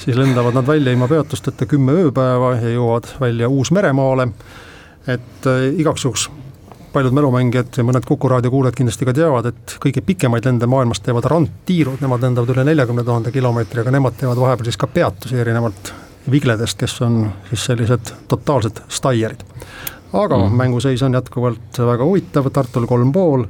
[0.00, 4.30] siis lendavad nad välja ilma peatusteta kümme ööpäeva ja jõuavad välja Uus-Meremaale
[5.06, 6.28] et äh, igaks juhuks
[6.94, 11.00] paljud mälumängijad ja mõned Kuku raadio kuulajad kindlasti ka teavad, et kõige pikemaid lende maailmas
[11.02, 15.40] teevad randtiirud, nemad lendavad üle neljakümne tuhande kilomeetri, aga nemad teevad vahepeal siis ka peatusi
[15.42, 15.90] erinevalt
[16.30, 19.42] vigledest, kes on siis sellised totaalsed staierid.
[20.12, 20.54] aga mm.
[20.56, 23.44] mänguseis on jätkuvalt väga huvitav, Tartul kolm pool,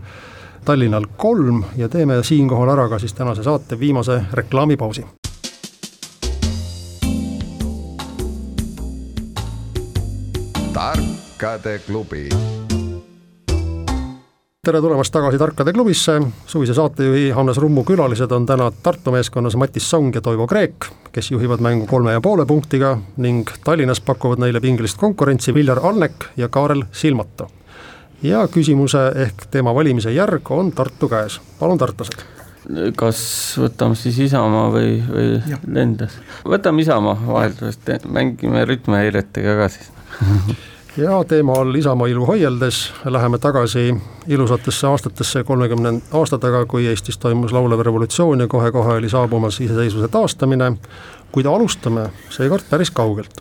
[0.64, 5.04] Tallinnal kolm ja teeme siinkohal ära ka siis tänase saate viimase reklaamipausi.
[10.74, 12.28] tarkade klubi
[14.64, 16.14] tere tulemast tagasi Tarkade klubisse,
[16.48, 21.28] suvise saatejuhi Hannes Rummu külalised on täna Tartu meeskonnas Matis Song ja Toivo Kreek, kes
[21.34, 26.48] juhivad mängu kolme ja poole punktiga ning Tallinnas pakuvad neile pingelist konkurentsi Viljar Alnek ja
[26.48, 27.50] Kaarel Silmato.
[28.22, 32.24] ja küsimuse ehk teema valimise järg on Tartu käes, palun tartlased
[32.96, 33.20] kas
[33.60, 35.56] võtame siis Isamaa või, või.
[35.68, 36.16] Lendas?
[36.48, 39.92] võtame Isamaa vaheldusest, mängime rütmihäiretega ka siis
[40.96, 43.96] ja teema all Isamaa ilu hoieldes läheme tagasi
[44.28, 50.08] ilusatesse aastatesse kolmekümne aasta taga, kui Eestis toimus laulev revolutsioon ja kohe-kohe oli saabumas iseseisvuse
[50.08, 50.76] taastamine,
[51.32, 53.40] kuid alustame seekord päris kaugelt.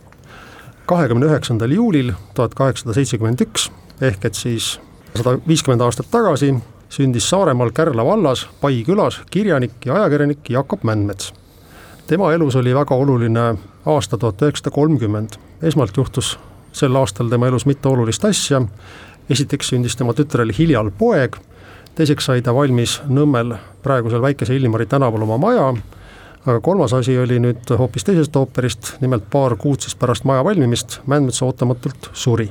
[0.86, 4.80] kahekümne üheksandal juulil tuhat kaheksasada seitsekümmend üks ehk et siis
[5.16, 6.54] sada viiskümmend aastat tagasi
[6.88, 11.32] sündis Saaremaal Kärla vallas Pai külas kirjanik ja ajakirjanik Jakob Mändmets.
[12.06, 13.54] tema elus oli väga oluline
[13.86, 16.38] aasta tuhat üheksasada kolmkümmend, esmalt juhtus
[16.74, 18.60] sel aastal tema elus mitu olulist asja,
[19.30, 21.38] esiteks sündis tema tütrel Hiljal poeg,
[21.94, 25.70] teiseks sai ta valmis Nõmmel praegusel Väikese Illimari tänaval oma maja,
[26.44, 31.00] aga kolmas asi oli nüüd hoopis teisest ooperist, nimelt paar kuud siis pärast maja valmimist
[31.06, 32.50] Mändmets ootamatult suri.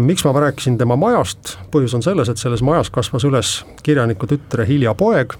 [0.00, 4.64] Miks ma rääkisin tema majast, põhjus on selles, et selles majas kasvas üles kirjaniku tütre
[4.68, 5.34] Hilja poeg,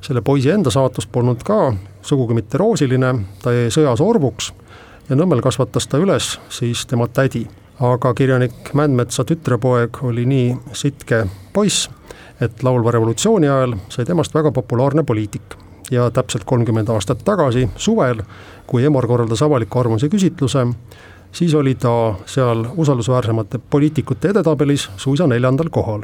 [0.00, 1.72] selle poisi enda saatus polnud ka
[2.06, 4.52] sugugi mitte roosiline, ta jäi sõjas orvuks
[5.10, 7.46] ja Nõmmel kasvatas ta üles siis tema tädi.
[7.80, 11.88] aga kirjanik Mändmetsa tütrepoeg oli nii sitke poiss,
[12.40, 15.56] et laulva revolutsiooni ajal sai temast väga populaarne poliitik
[15.90, 18.22] ja täpselt kolmkümmend aastat tagasi, suvel,
[18.66, 20.66] kui Emor korraldas avaliku arvamuse küsitluse,
[21.32, 26.02] siis oli ta seal usaldusväärsemate poliitikute edetabelis suisa neljandal kohal.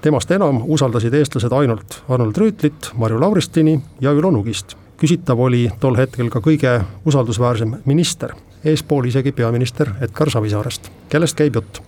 [0.00, 4.76] temast enam usaldasid eestlased ainult Arnold Rüütlit, Marju Lauristini ja Ülo Nugist.
[4.96, 8.32] Küsitav oli tol hetkel ka kõige usaldusväärsem minister,
[8.64, 11.82] eespool isegi peaminister Edgar Savisaarest, kellest käib jutt?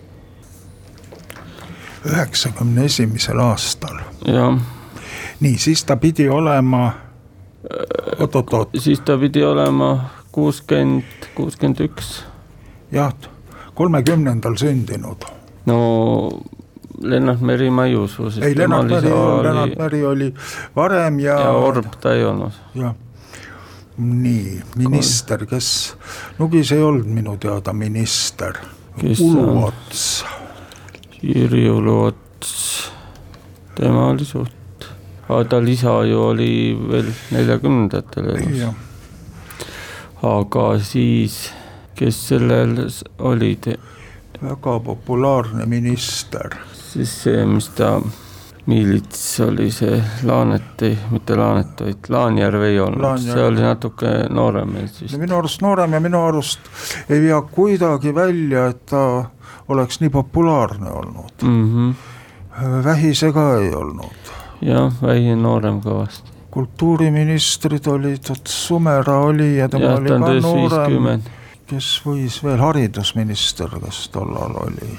[2.05, 3.99] üheksakümne esimesel aastal.
[5.39, 6.93] nii, siis ta pidi olema
[8.19, 8.69] oot-oot-oot.
[8.77, 12.23] siis ta pidi olema kuuskümmend, kuuskümmend üks
[12.91, 13.13] jah,
[13.73, 15.25] kolmekümnendal sündinud.
[15.65, 15.79] no
[17.01, 18.31] Lennart Meri ma ei usu.
[18.41, 19.09] ei, Lennart Meri,
[19.43, 20.33] Lennart Meri oli
[20.75, 21.39] varem ja.
[21.39, 22.51] ja Orb ta ei olnud.
[22.75, 22.95] jah,
[23.97, 25.95] nii, minister, kes,
[26.39, 28.57] Nugis ei olnud minu teada minister.
[28.99, 30.25] Uluots.
[31.23, 32.91] Jüri Uluots,
[33.75, 34.87] tema oli suht,
[35.27, 36.51] aga tal isa ju oli
[36.91, 38.65] veel neljakümnendatel elus.
[40.23, 41.41] aga siis
[41.99, 42.75] kes sellel
[43.19, 43.73] olid?
[44.39, 46.55] väga populaarne minister.
[46.93, 47.97] Siis see, mis ta,
[48.69, 54.89] Miilits oli see Laaneti, mitte Laanet, vaid Laanjärv ei olnud, see oli natuke noorem meil
[54.93, 55.15] siis.
[55.17, 56.69] minu arust noorem ja minu arust
[57.09, 59.03] ei vea kuidagi välja, et ta
[59.73, 61.65] oleks nii populaarne olnud mm.
[61.73, 61.95] -hmm.
[62.83, 64.31] Vähise ka ei olnud.
[64.61, 66.29] jah, Vähi noorem kõvasti.
[66.51, 71.21] kultuuriministrid olid, vot Sumera oli ja tema ja, oli ka noorem
[71.69, 74.89] kes võis veel, haridusminister, kes tollal oli?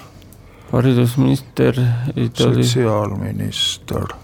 [0.73, 1.75] Haridusminister
[2.35, 4.15] sotsiaalminister.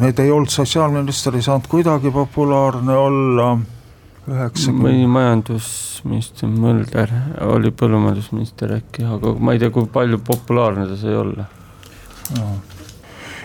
[0.00, 3.50] Need ei olnud, sotsiaalminister ei saanud kuidagi populaarne olla.
[4.30, 7.12] mõni majandusminister Mölder
[7.46, 11.46] oli põllumajandusminister äkki, aga ma ei tea, kui palju populaarne ta sai olla
[12.36, 12.50] no..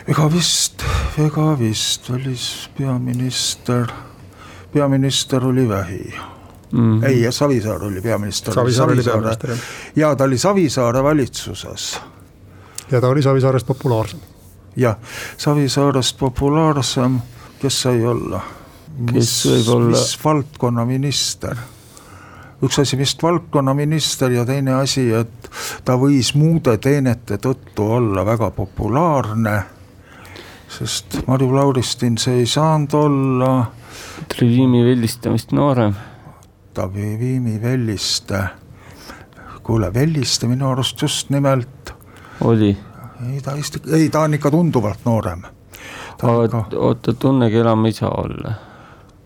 [0.08, 0.86] ega vist,
[1.18, 3.90] ega vist välispeaminister,
[4.74, 6.35] peaminister oli Vähi
[6.72, 7.00] mm.
[7.00, 7.06] -hmm.
[7.06, 8.54] ei, Savisaar oli peaminister.
[8.54, 9.60] Savisaar oli peaminister, jah.
[9.96, 12.00] ja ta oli Savisaare valitsuses.
[12.92, 14.20] ja ta oli Savisaarest populaarsem.
[14.76, 14.96] jah,
[15.38, 17.20] Savisaarest populaarsem,
[17.62, 18.42] kes sai olla?
[19.14, 19.90] kes võib olla?
[19.90, 21.56] mis valdkonna minister?
[22.64, 25.50] üks asi vist valdkonnaminister ja teine asi, et
[25.86, 29.56] ta võis muude teenete tõttu olla väga populaarne,
[30.78, 33.52] sest Marju Lauristin see ei saanud olla.
[34.32, 35.94] Trivimi Villistamist noorem
[36.76, 38.40] Gustav Viimi Velliste.
[39.64, 41.94] kuule, Velliste minu arust just nimelt.
[42.42, 42.78] oli?
[43.32, 45.42] ei, ta vist, ei, ta on ikka tunduvalt noorem.
[46.24, 48.54] oota, Tunne Kelam ei saa olla.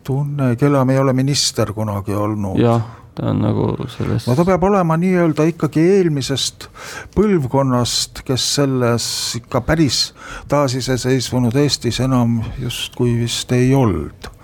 [0.03, 2.59] Tunne Kelam ei ole minister kunagi olnud.
[2.59, 2.81] jah,
[3.15, 4.27] ta on nagu selles.
[4.27, 6.69] no ta peab olema nii-öelda ikkagi eelmisest
[7.15, 10.13] põlvkonnast, kes selles ikka päris
[10.47, 14.37] taasiseseisvunud Eestis enam justkui vist ei olnud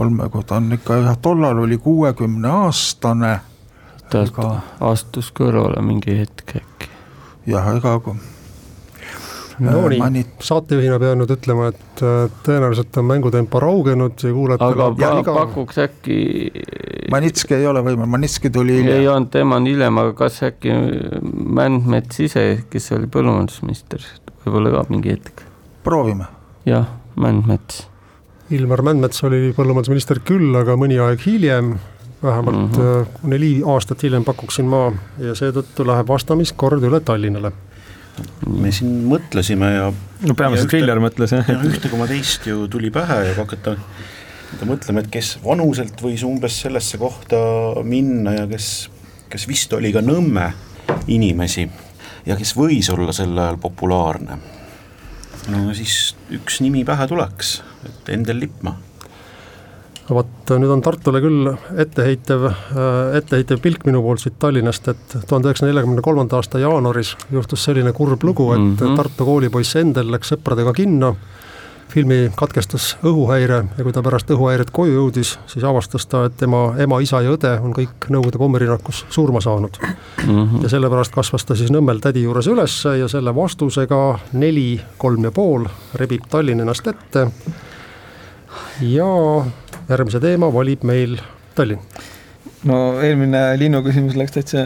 [0.00, 3.38] kolmekord, ta on ikka jah, tollal oli kuuekümne aastane.
[4.10, 4.50] ta ega...
[4.80, 6.88] astus kõrvale mingi hetk äkki.
[7.52, 7.98] jah, ega
[9.60, 14.32] no äh, nii Manit..., saatejuhina pean nüüd ütlema, et äh, tõenäoliselt on mängutempo raugenud ja
[14.36, 15.36] kuulajate aga iga...
[15.42, 16.16] pakuks äkki
[17.12, 19.02] Manitski ei ole võimalik, Manitski tuli hiljem.
[19.02, 20.80] ei olnud, tema on hiljem, aga kas äkki
[21.60, 24.08] Mändmets ise, kes oli põllumajandusminister,
[24.46, 25.44] võib-olla ka mingi hetk?
[25.84, 26.32] proovime.
[26.68, 26.88] jah,
[27.20, 27.89] Mändmets
[28.50, 31.74] Ilmar Mändmets oli põllumajandusminister küll, aga mõni aeg hiljem,
[32.22, 33.28] vähemalt mm -hmm.
[33.30, 37.52] neli aastat hiljem pakuksin ma ja seetõttu läheb vastamiskord üle Tallinnale.
[38.46, 39.92] me siin mõtlesime ja
[40.26, 41.48] no peamiselt Viljar mõtles jah.
[41.64, 43.76] ühte koma teist ju tuli pähe ja kui hakata
[44.66, 47.36] mõtlema, et kes vanuselt võis umbes sellesse kohta
[47.82, 48.90] minna ja kes,
[49.28, 50.52] kes vist oli ka Nõmme
[51.06, 51.70] inimesi
[52.26, 54.59] ja kes võis olla sel ajal populaarne
[55.48, 58.76] no siis üks nimi pähe tuleks, et Endel Lippmaa
[60.14, 65.50] vot, nüüd on Tartule küll etteheitev, äh, etteheitev pilk minu poolt siit Tallinnast, et tuhande
[65.50, 68.96] üheksasaja neljakümne kolmanda aasta jaanuaris juhtus selline kurb lugu, et mm -hmm.
[68.96, 71.16] Tartu koolipoiss Endel läks sõpradega kinno
[71.90, 76.62] filmi katkestas õhuhäire ja kui ta pärast õhuhäiret koju jõudis, siis avastas ta, et tema
[76.80, 80.26] ema, isa ja õde on kõik Nõukogude pommirünnakus surma saanud mm.
[80.26, 80.62] -hmm.
[80.62, 85.30] ja sellepärast kasvas ta siis Nõmmel tädi juures üles ja selle vastusega neli, kolm ja
[85.30, 87.30] pool rebib Tallinn ennast ette.
[88.80, 89.10] ja
[89.88, 91.18] järgmise teema valib meil
[91.54, 91.82] Tallinn
[92.68, 94.62] no eelmine linnu küsimus läks täitsa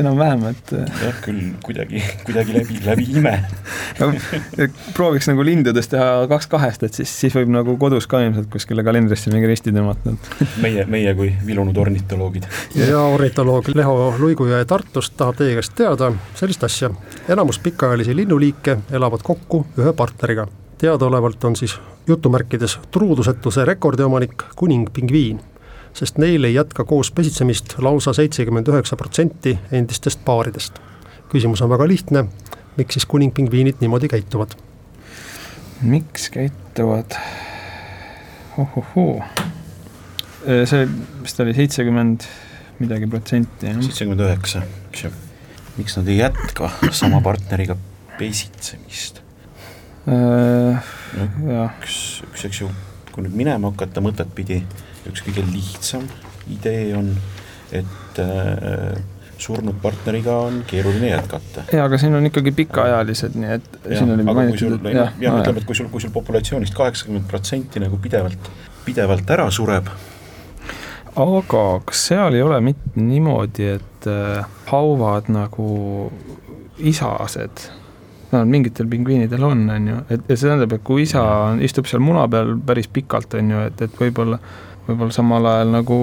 [0.00, 0.72] enam-vähem, et.
[0.74, 3.34] jah, küll kuidagi, kuidagi läbi, läbi ime
[4.00, 4.08] no,
[4.96, 8.84] prooviks nagu lindudest teha kaks kahest, et siis, siis võib nagu kodus ka ilmselt kuskile
[8.86, 10.16] kalendrisse mingi risti tõmmata
[10.64, 12.48] meie, meie kui vilunud ornitoloogid.
[12.78, 16.90] ja ornitoloog Leho Luigujõe Tartust tahab teie käest teada sellist asja.
[17.30, 20.48] enamus pikaajalisi linnuliike elavad kokku ühe partneriga.
[20.82, 25.51] teadaolevalt on siis jutumärkides truudusetuse rekordiomanik kuningpingviin
[25.96, 30.80] sest neil ei jätka koos pesitsemist lausa seitsekümmend üheksa protsenti endistest paaridest.
[31.32, 32.24] küsimus on väga lihtne,
[32.76, 34.56] miks siis kuningpingviinid niimoodi käituvad?
[35.82, 37.16] miks käituvad?
[38.58, 39.22] ohohoo,
[40.44, 40.88] see
[41.22, 42.28] vist oli seitsekümmend
[42.78, 43.80] midagi protsenti, jah?
[43.80, 45.12] seitsekümmend üheksa, eks ju.
[45.76, 47.76] miks nad ei jätka sama partneriga
[48.18, 49.22] pesitsemist
[50.02, 52.70] üks, üks, eks ju,
[53.12, 54.62] kui nüüd minema hakata mõtet pidi
[55.10, 56.06] üks kõige lihtsam
[56.52, 57.10] idee on,
[57.72, 58.94] et äh,
[59.42, 61.66] surnud partneriga on keeruline jätkata.
[61.72, 65.38] jaa, aga siin on ikkagi pikaajalised, nii et ja, siin oli mainitud, et jah, jah,
[65.40, 68.50] ütleme, et kui sul, kui sul populatsioonist kaheksakümmend protsenti nagu pidevalt,
[68.86, 69.90] pidevalt ära sureb.
[71.26, 75.70] aga kas seal ei ole mitte niimoodi, et äh, hauvad nagu
[76.78, 77.68] isased
[78.32, 81.22] no mingitel pingviinidel on, on ju, et ja see tähendab, et kui isa
[81.64, 84.38] istub seal muna peal päris pikalt, on ju, et, et võib-olla
[84.86, 85.98] võib-olla samal ajal nagu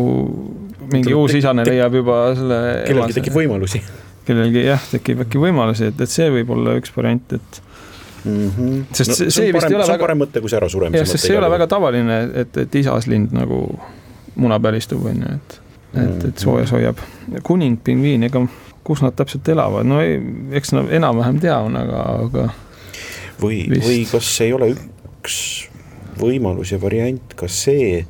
[0.91, 3.81] mingi uus isane leiab juba selle kellelgi tekib võimalusi.
[4.27, 7.61] kellelgi jah, tekib äkki võimalusi, et, et see võib olla üks variant, et
[8.23, 8.49] mm.
[8.49, 8.83] -hmm.
[8.93, 9.85] sest no, see, see vist ei ole väga.
[9.85, 11.23] see on parem mõte kui see ärasuremise mõte.
[11.23, 13.63] see ei ole väga tavaline, et, et isas lind nagu
[14.39, 15.59] muna peal istub, on ju, et,
[16.03, 17.01] et, et soojas hoiab.
[17.43, 18.45] kuningpingviin, ega
[18.89, 20.17] kus nad täpselt elavad, no ei,
[20.57, 22.45] eks nad enam-vähem tean, aga, aga.
[23.41, 25.35] või, või kas ei ole üks
[26.19, 28.05] võimalus ja variant ka see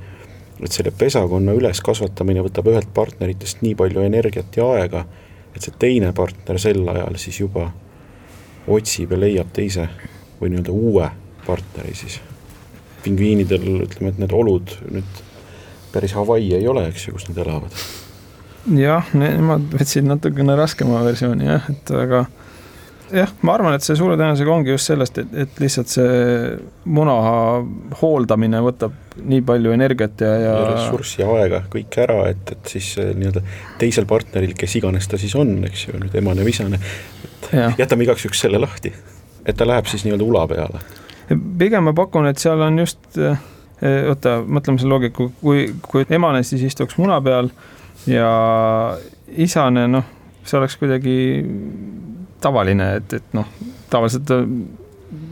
[0.64, 5.05] et selle pesakonna üleskasvatamine võtab ühelt partneritest nii palju energiat ja aega,
[5.55, 7.70] et see teine partner sel ajal siis juba
[8.70, 9.88] otsib ja leiab teise
[10.39, 11.07] või nii-öelda uue
[11.45, 12.20] partneri siis.
[13.03, 15.22] pingviinidel ütleme, et need olud nüüd
[15.93, 17.76] päris Hawaii ei ole, eks ju, kus nad elavad.
[18.76, 22.26] jah, nemad võtsid natukene raskema versiooni jah, et aga
[23.14, 26.55] jah, ma arvan, et see suure tõenäosusega ongi just sellest, et, et lihtsalt see
[26.89, 27.16] muna
[28.01, 32.74] hooldamine võtab nii palju energiat ja, ja, ja ressurssi ja aega kõik ära, et, et
[32.76, 33.43] siis nii-öelda
[33.82, 36.82] teisel partneril, kes iganes ta siis on, eks ju, nüüd emane või isane,
[37.26, 37.72] et ja.
[37.84, 38.93] jätame igaks juhuks selle lahti,
[39.45, 40.84] et ta läheb siis nii-öelda ula peale.
[41.60, 43.41] pigem ma pakun, et seal on just eh,
[44.10, 47.51] oota, mõtleme selle loogika, kui, kui emane siis istuks muna peal
[48.07, 48.32] ja
[49.38, 51.18] isane, noh, see oleks kuidagi
[52.42, 53.48] tavaline, et, et noh,
[53.90, 54.46] tavaliselt äh,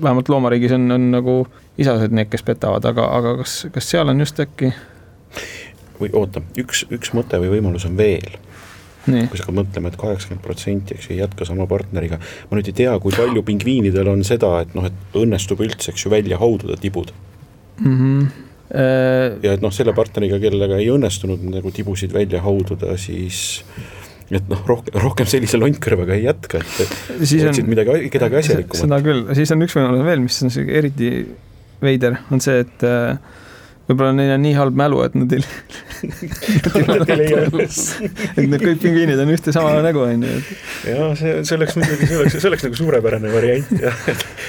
[0.01, 1.37] vähemalt loomariigis on, on nagu
[1.77, 4.73] isased need, kes petavad, aga, aga kas, kas seal on just äkki?
[5.97, 8.37] või oota, üks, üks mõte või võimalus on veel.
[9.07, 12.67] kui sa hakkad mõtlema, et kaheksakümmend protsenti, eks ju, ei jätka sama partneriga, ma nüüd
[12.67, 16.39] ei tea, kui palju pingviinidel on seda, et noh, et õnnestub üldse, eks ju, välja
[16.41, 17.13] haududa tibud
[17.79, 17.95] mm.
[17.95, 18.27] -hmm.
[19.45, 23.63] ja et noh, selle partneriga, kellega ei õnnestunud nagu tibusid välja haududa, siis
[24.35, 28.81] et noh, rohkem, rohkem sellise lontkõrvaga ei jätka, et siis otsid midagi, kedagi asjalikumat.
[28.83, 31.11] seda küll, siis on üks võimalus veel, mis on eriti
[31.83, 33.37] veider, on see, et äh,
[33.87, 35.43] võib-olla neil on nii halb mälu, et nad ei
[38.37, 40.35] et need kõik pingviinid on ühte sama nägu, on ju.
[40.91, 43.97] jaa, see, see oleks muidugi, see oleks, see oleks nagu suurepärane variant, jah.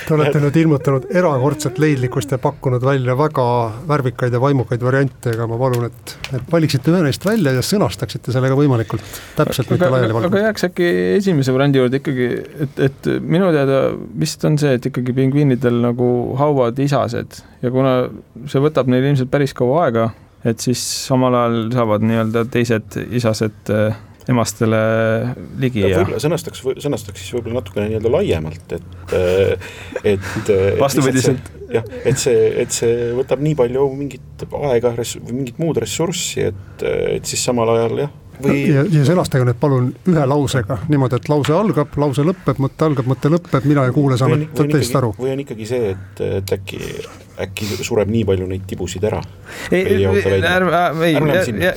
[0.09, 3.47] Te olete nüüd ilmutanud erakordset leidlikkust ja pakkunud välja väga
[3.89, 6.05] värvikaid ja vaimukaid variante, aga ma palun, et,
[6.39, 9.07] et valiksite ühe neist välja ja sõnastaksite selle ka võimalikult
[9.39, 10.33] täpselt, mitte laialivalguvalt.
[10.33, 10.87] aga jääks äkki
[11.19, 12.27] esimese variandi juurde ikkagi,
[12.67, 13.77] et, et minu teada
[14.19, 16.09] vist on see, et ikkagi pingviinidel nagu
[16.41, 17.31] hauad isased
[17.63, 17.95] ja kuna
[18.51, 20.11] see võtab neil ilmselt päris kaua aega,
[20.47, 23.97] et siis samal ajal saavad nii-öelda teised isased äh,
[24.29, 24.79] emastele
[25.61, 26.03] ligi ja, ja.
[26.03, 29.73] võib-olla sõnastaks, sõnastaks siis võib-olla natukene nii-öelda laiemalt, et, äh,
[30.15, 31.51] et äh, vastupidiselt.
[31.73, 36.89] jah, et see, et see võtab nii palju mingit aega või mingit muud ressurssi, et,
[37.19, 38.59] et siis samal ajal jah või.
[38.69, 43.09] ja, ja sõnastage nüüd palun ühe lausega niimoodi, et lause algab, lause lõpeb, mõte algab,
[43.11, 45.15] mõte lõpeb, mina ja kuulaja saame teist aru.
[45.19, 46.83] või on ikkagi see, et, et äkki,
[47.43, 49.21] äkki sureb nii palju neid tibusid ära.
[49.75, 51.15] ei, ärme, ei,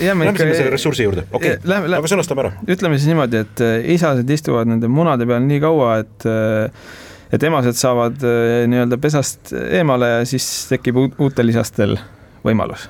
[0.05, 0.47] jääme ikka.
[0.55, 2.53] Selle ressursi juurde, okei okay., aga sõnastame ära.
[2.65, 6.89] ütleme siis niimoodi, et äh, isased istuvad nende munade peal nii kaua, et äh,
[7.31, 11.97] et emased saavad äh, nii-öelda pesast eemale ja siis tekib uutel isastel
[12.45, 12.89] võimalus.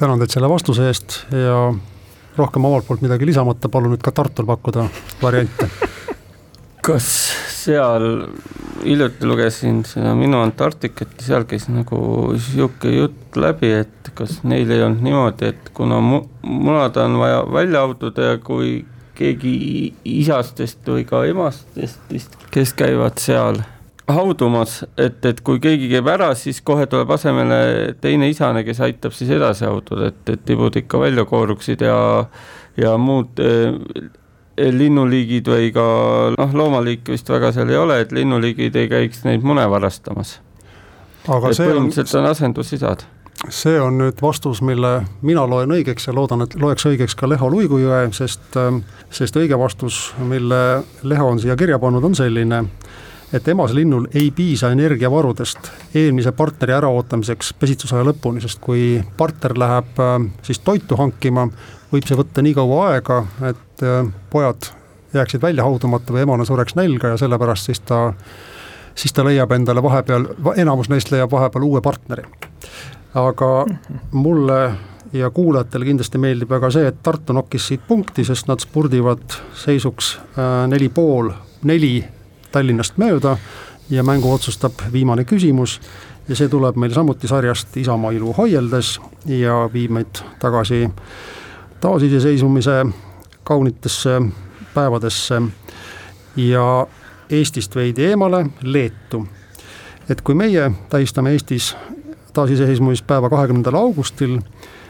[0.00, 1.62] tänan teid selle vastuse eest ja
[2.38, 4.88] rohkem omalt poolt midagi lisamata, palun nüüd ka Tartul pakkuda
[5.22, 5.68] variante
[6.90, 7.06] kas
[7.54, 8.04] seal
[8.82, 12.00] hiljuti lugesin seda Minu Antarktikat ja seal käis nagu
[12.40, 17.44] sihuke jutt läbi, et kas neil ei olnud niimoodi, et kuna mu-, munad on vaja
[17.52, 18.80] välja haududa ja kui
[19.14, 19.54] keegi
[20.08, 23.60] isastest või ka emastest vist, kes käivad seal
[24.10, 27.60] haudumas, et, et kui keegi käib ära, siis kohe tuleb asemele
[28.02, 32.00] teine isane, kes aitab siis edasi haududa, et, et tibud ikka välja kooruksid ja
[32.80, 33.38] ja muud
[34.74, 35.84] linnuliigid või ka
[36.36, 40.38] noh, loomaliike vist väga seal ei ole, et linnuliigid ei käiks neid mune varastamas.
[41.24, 43.06] et põhimõtteliselt on, on asendusisad
[43.48, 44.90] see on nüüd vastus, mille
[45.24, 49.58] mina loen õigeks ja loodan, et loeks õigeks ka Leho Luigujõe, sest, ähm, sest õige
[49.58, 52.62] vastus, mille Leho on siia kirja pannud, on selline,
[53.32, 60.32] et emaslinnul ei piisa energiavarudest eelmise partneri äraootamiseks pesitsusaja lõpuni, sest kui partner läheb ähm,
[60.44, 61.48] siis toitu hankima,
[61.92, 64.70] võib see võtta nii kaua aega, et äh, pojad
[65.14, 68.12] jääksid välja haudumata või emane sureks nälga ja sellepärast siis ta,
[68.94, 72.22] siis ta leiab endale vahepeal, enamus neist leiab vahepeal uue partneri.
[73.14, 73.66] aga
[74.12, 74.60] mulle
[75.12, 80.14] ja kuulajatele kindlasti meeldib väga see, et Tartu nokkis siit punkti, sest nad spurdivad seisuks
[80.38, 81.32] äh, neli pool,
[81.62, 82.04] neli
[82.52, 83.36] Tallinnast mööda
[83.90, 85.80] ja mängu otsustab viimane küsimus
[86.28, 90.84] ja see tuleb meil samuti sarjast Isamaa ilu hoieldes ja viib meid tagasi
[91.80, 92.86] taasiseseisvumise
[93.44, 94.22] kaunitesse
[94.74, 95.42] päevadesse
[96.36, 96.86] ja
[97.30, 99.28] Eestist veidi eemale Leetu.
[100.08, 101.76] et kui meie tähistame Eestis
[102.32, 104.40] taasiseseisvumispäeva kahekümnendal augustil,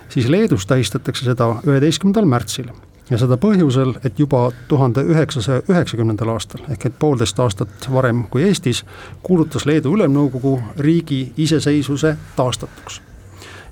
[0.09, 2.71] siis Leedus tähistatakse seda üheteistkümnendal märtsil
[3.11, 8.47] ja seda põhjusel, et juba tuhande üheksasaja üheksakümnendal aastal ehk et poolteist aastat varem kui
[8.49, 8.85] Eestis
[9.23, 13.03] kuulutas Leedu Ülemnõukogu riigi iseseisvuse taastatuks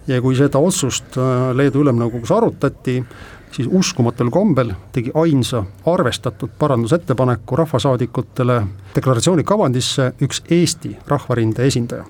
[0.09, 2.99] ja kui seda otsust äh, Leedu Ülemnõukogus arutati,
[3.53, 8.61] siis uskumatul kombel tegi ainsa arvestatud parandusettepaneku rahvasaadikutele
[8.95, 12.05] deklaratsiooni kavandisse üks Eesti Rahvarinde esindaja.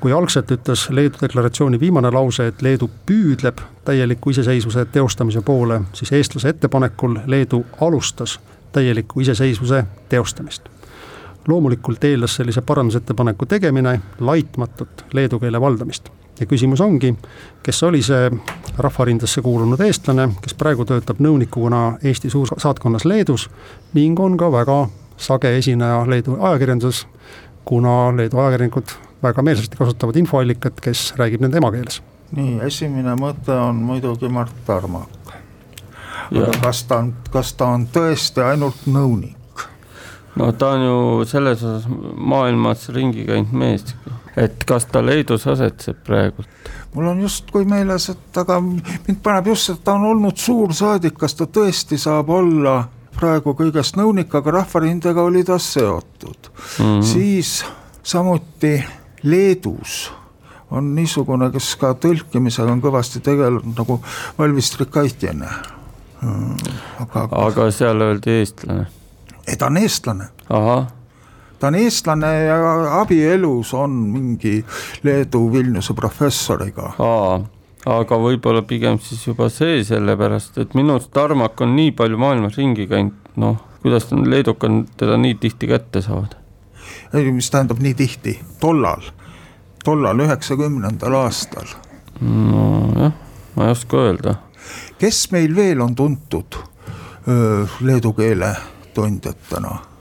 [0.00, 6.12] kui algselt ütles Leedu deklaratsiooni viimane lause, et Leedu püüdleb täieliku iseseisvuse teostamise poole, siis
[6.12, 8.40] eestlase ettepanekul Leedu alustas
[8.72, 10.68] täieliku iseseisvuse teostamist
[11.48, 16.10] loomulikult eeldas sellise parandusettepaneku tegemine laitmatut leedu keele valdamist
[16.40, 17.14] ja küsimus ongi,
[17.62, 18.30] kes oli see
[18.78, 23.48] Rahvarindesse kuulunud eestlane, kes praegu töötab nõunikuna Eesti suursaatkonnas Leedus
[23.94, 24.86] ning on ka väga
[25.20, 27.06] sage esineja Leedu ajakirjanduses,
[27.64, 32.00] kuna Leedu ajakirjanikud väga meelsasti kasutavad infoallikat, kes räägib nende emakeeles.
[32.32, 35.36] nii, esimene mõte on muidugi Mart Tarmak.
[36.32, 39.66] aga kas ta on, kas ta on tõesti ainult nõunik?
[40.36, 43.94] no ta on ju selles osas maailmas ringi käinud mees,
[44.36, 46.48] et kas ta Leedus asetseb praegult?
[46.94, 51.36] mul on justkui meeles, et aga mind paneb just, et ta on olnud suursaadik, kas
[51.38, 52.76] ta tõesti saab olla
[53.16, 56.84] praegu kõigest nõunik, aga Rahvarindega oli ta seotud mm.
[56.84, 57.02] -hmm.
[57.02, 57.64] siis
[58.02, 58.78] samuti
[59.22, 60.12] Leedus
[60.70, 64.00] on niisugune, kes ka tõlkimisega on kõvasti tegelenud nagu
[64.38, 65.48] Valvis Trikaitjene
[66.22, 66.56] mm,.
[67.04, 68.86] aga, aga seal öeldi eestlane
[69.46, 70.24] ei, ta on eestlane.
[71.62, 72.56] Ta on eestlane ja
[72.98, 74.56] abielus on mingi
[75.06, 76.88] Leedu Vilniuse professoriga.
[77.86, 82.58] aga võib-olla pigem siis juba see sellepärast, et minu arust Tarmak on nii palju maailmas
[82.58, 86.34] ringi käinud, noh, kuidas leedukad teda nii tihti kätte saavad?
[87.14, 89.06] ei, mis tähendab nii tihti, tollal,
[89.84, 91.70] tollal üheksakümnendal aastal.
[92.18, 93.14] nojah,
[93.54, 94.34] ma ei oska öelda.
[94.98, 96.58] kes meil veel on tuntud
[97.28, 98.50] öö, leedu keele
[98.94, 99.91] tundjatena?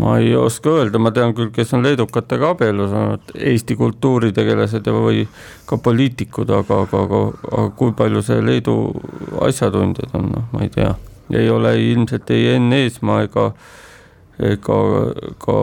[0.00, 4.92] Ma ei oska öelda, ma tean küll, kes on leedukatega abielus olnud, Eesti kultuuritegelased ja,
[4.92, 5.24] või
[5.68, 8.76] ka poliitikud, aga, aga, aga, aga kui palju see Leedu
[9.48, 10.94] asjatundjad on, noh, ma ei tea.
[11.32, 13.50] ei ole ilmselt ei Enn Eesmaa ega
[14.38, 14.76] ega
[15.42, 15.56] ka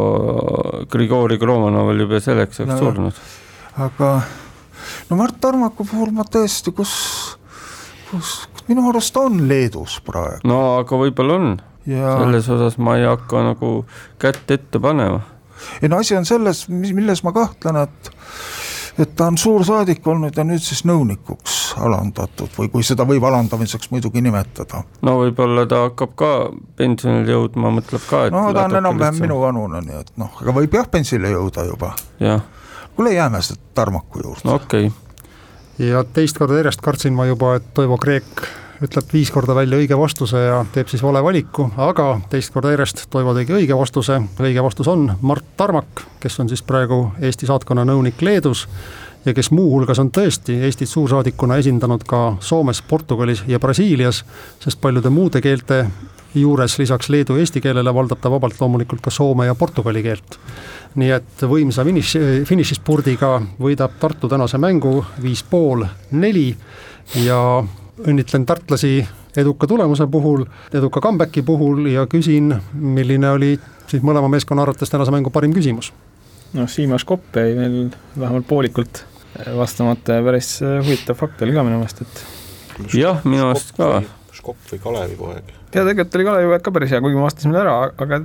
[0.91, 3.21] Grigori Kromanov oli juba selleks ajaks no, surnud.
[3.85, 4.09] aga
[5.09, 6.91] no Mart Tarmaku puhul ma tõesti, kus,
[8.09, 8.33] kus,
[8.67, 10.43] minu arust on Leedus praegu.
[10.47, 11.55] no aga võib-olla on
[11.87, 12.17] ja....
[12.19, 13.71] selles osas ma ei hakka nagu
[14.21, 15.21] kätt ette panema.
[15.81, 18.13] ei no asi on selles, milles ma kahtlen, et
[18.99, 23.91] et ta on suursaadik olnud ja nüüd siis nõunikuks alandatud või kui seda võib alandamiseks
[23.91, 24.83] muidugi nimetada.
[25.01, 26.31] no võib-olla ta hakkab ka
[26.79, 30.55] pensionile jõudma, mõtleb ka, et no ta on enam-vähem minu vanune, nii et noh, aga
[30.55, 31.95] võib jah pensionile jõuda juba.
[32.95, 34.53] kuule, jääme selle Tarmaku juurde.
[34.53, 35.89] okei okay.
[35.89, 38.47] ja teist korda järjest kartsin ma juba, et Toivo Kreek
[38.83, 43.05] ütleb viis korda välja õige vastuse ja teeb siis vale valiku, aga teist korda järjest
[43.09, 47.85] Toivo tegi õige vastuse, õige vastus on Mart Tarmak, kes on siis praegu Eesti saatkonna
[47.87, 48.65] nõunik Leedus
[49.25, 54.23] ja kes muuhulgas on tõesti Eestit suursaadikuna esindanud ka Soomes, Portugalis ja Brasiilias,
[54.59, 55.85] sest paljude muude keelte
[56.35, 60.39] juures lisaks leedu eesti keelele valdab ta vabalt loomulikult ka soome ja portugali keelt.
[60.95, 62.13] nii et võimsa finiš,
[62.47, 66.55] finišispurdiga võidab Tartu tänase mängu viis pool neli
[67.23, 67.63] ja
[68.03, 68.97] õnnitlen tartlasi
[69.37, 73.55] eduka tulemuse puhul, eduka comeback'i puhul ja küsin, milline oli
[73.87, 75.93] siis mõlema meeskonna arvates tänase mängu parim küsimus?
[76.55, 77.89] noh, Siimas Kopp jäi meil
[78.19, 79.03] vähemalt poolikult
[79.57, 83.99] vastamata ja päris huvitav fakt oli ka minu meelest, et jah, minu arust ka.
[84.35, 85.51] Škopp või Kalevi poeg.
[85.75, 88.21] Ja tegelikult oli Kalevi ka päris hea, kuigi ma vastasin ära, aga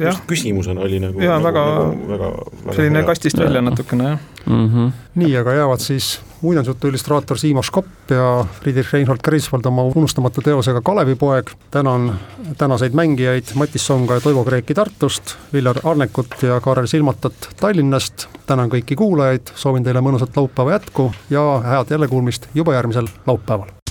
[0.00, 0.20] jah.
[0.28, 1.20] küsimusena oli nagu.
[1.20, 2.30] jaa, nagu, väga, nagu, väga,
[2.64, 3.08] väga selline hea.
[3.12, 4.68] kastist välja natukene jah mm.
[4.68, 4.92] -hmm.
[5.14, 10.80] nii, aga jäävad siis muinasjutu illustraator Siimo Škopp ja Friedrich Reinhold Greifswald oma unustamatu teosega
[10.80, 11.50] Kalevipoeg.
[11.70, 12.20] tänan
[12.58, 18.26] tänaseid mängijaid Matis Songa ja Toivo Kreeki Tartust, Viljar Arnekut ja Kaarel Silmatat Tallinnast.
[18.46, 23.83] tänan kõiki kuulajaid, soovin teile mõnusat laupäeva jätku ja head jällekuulmist juba järgmisel laupäeval.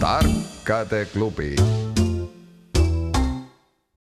[0.00, 1.56] Tarkade klubi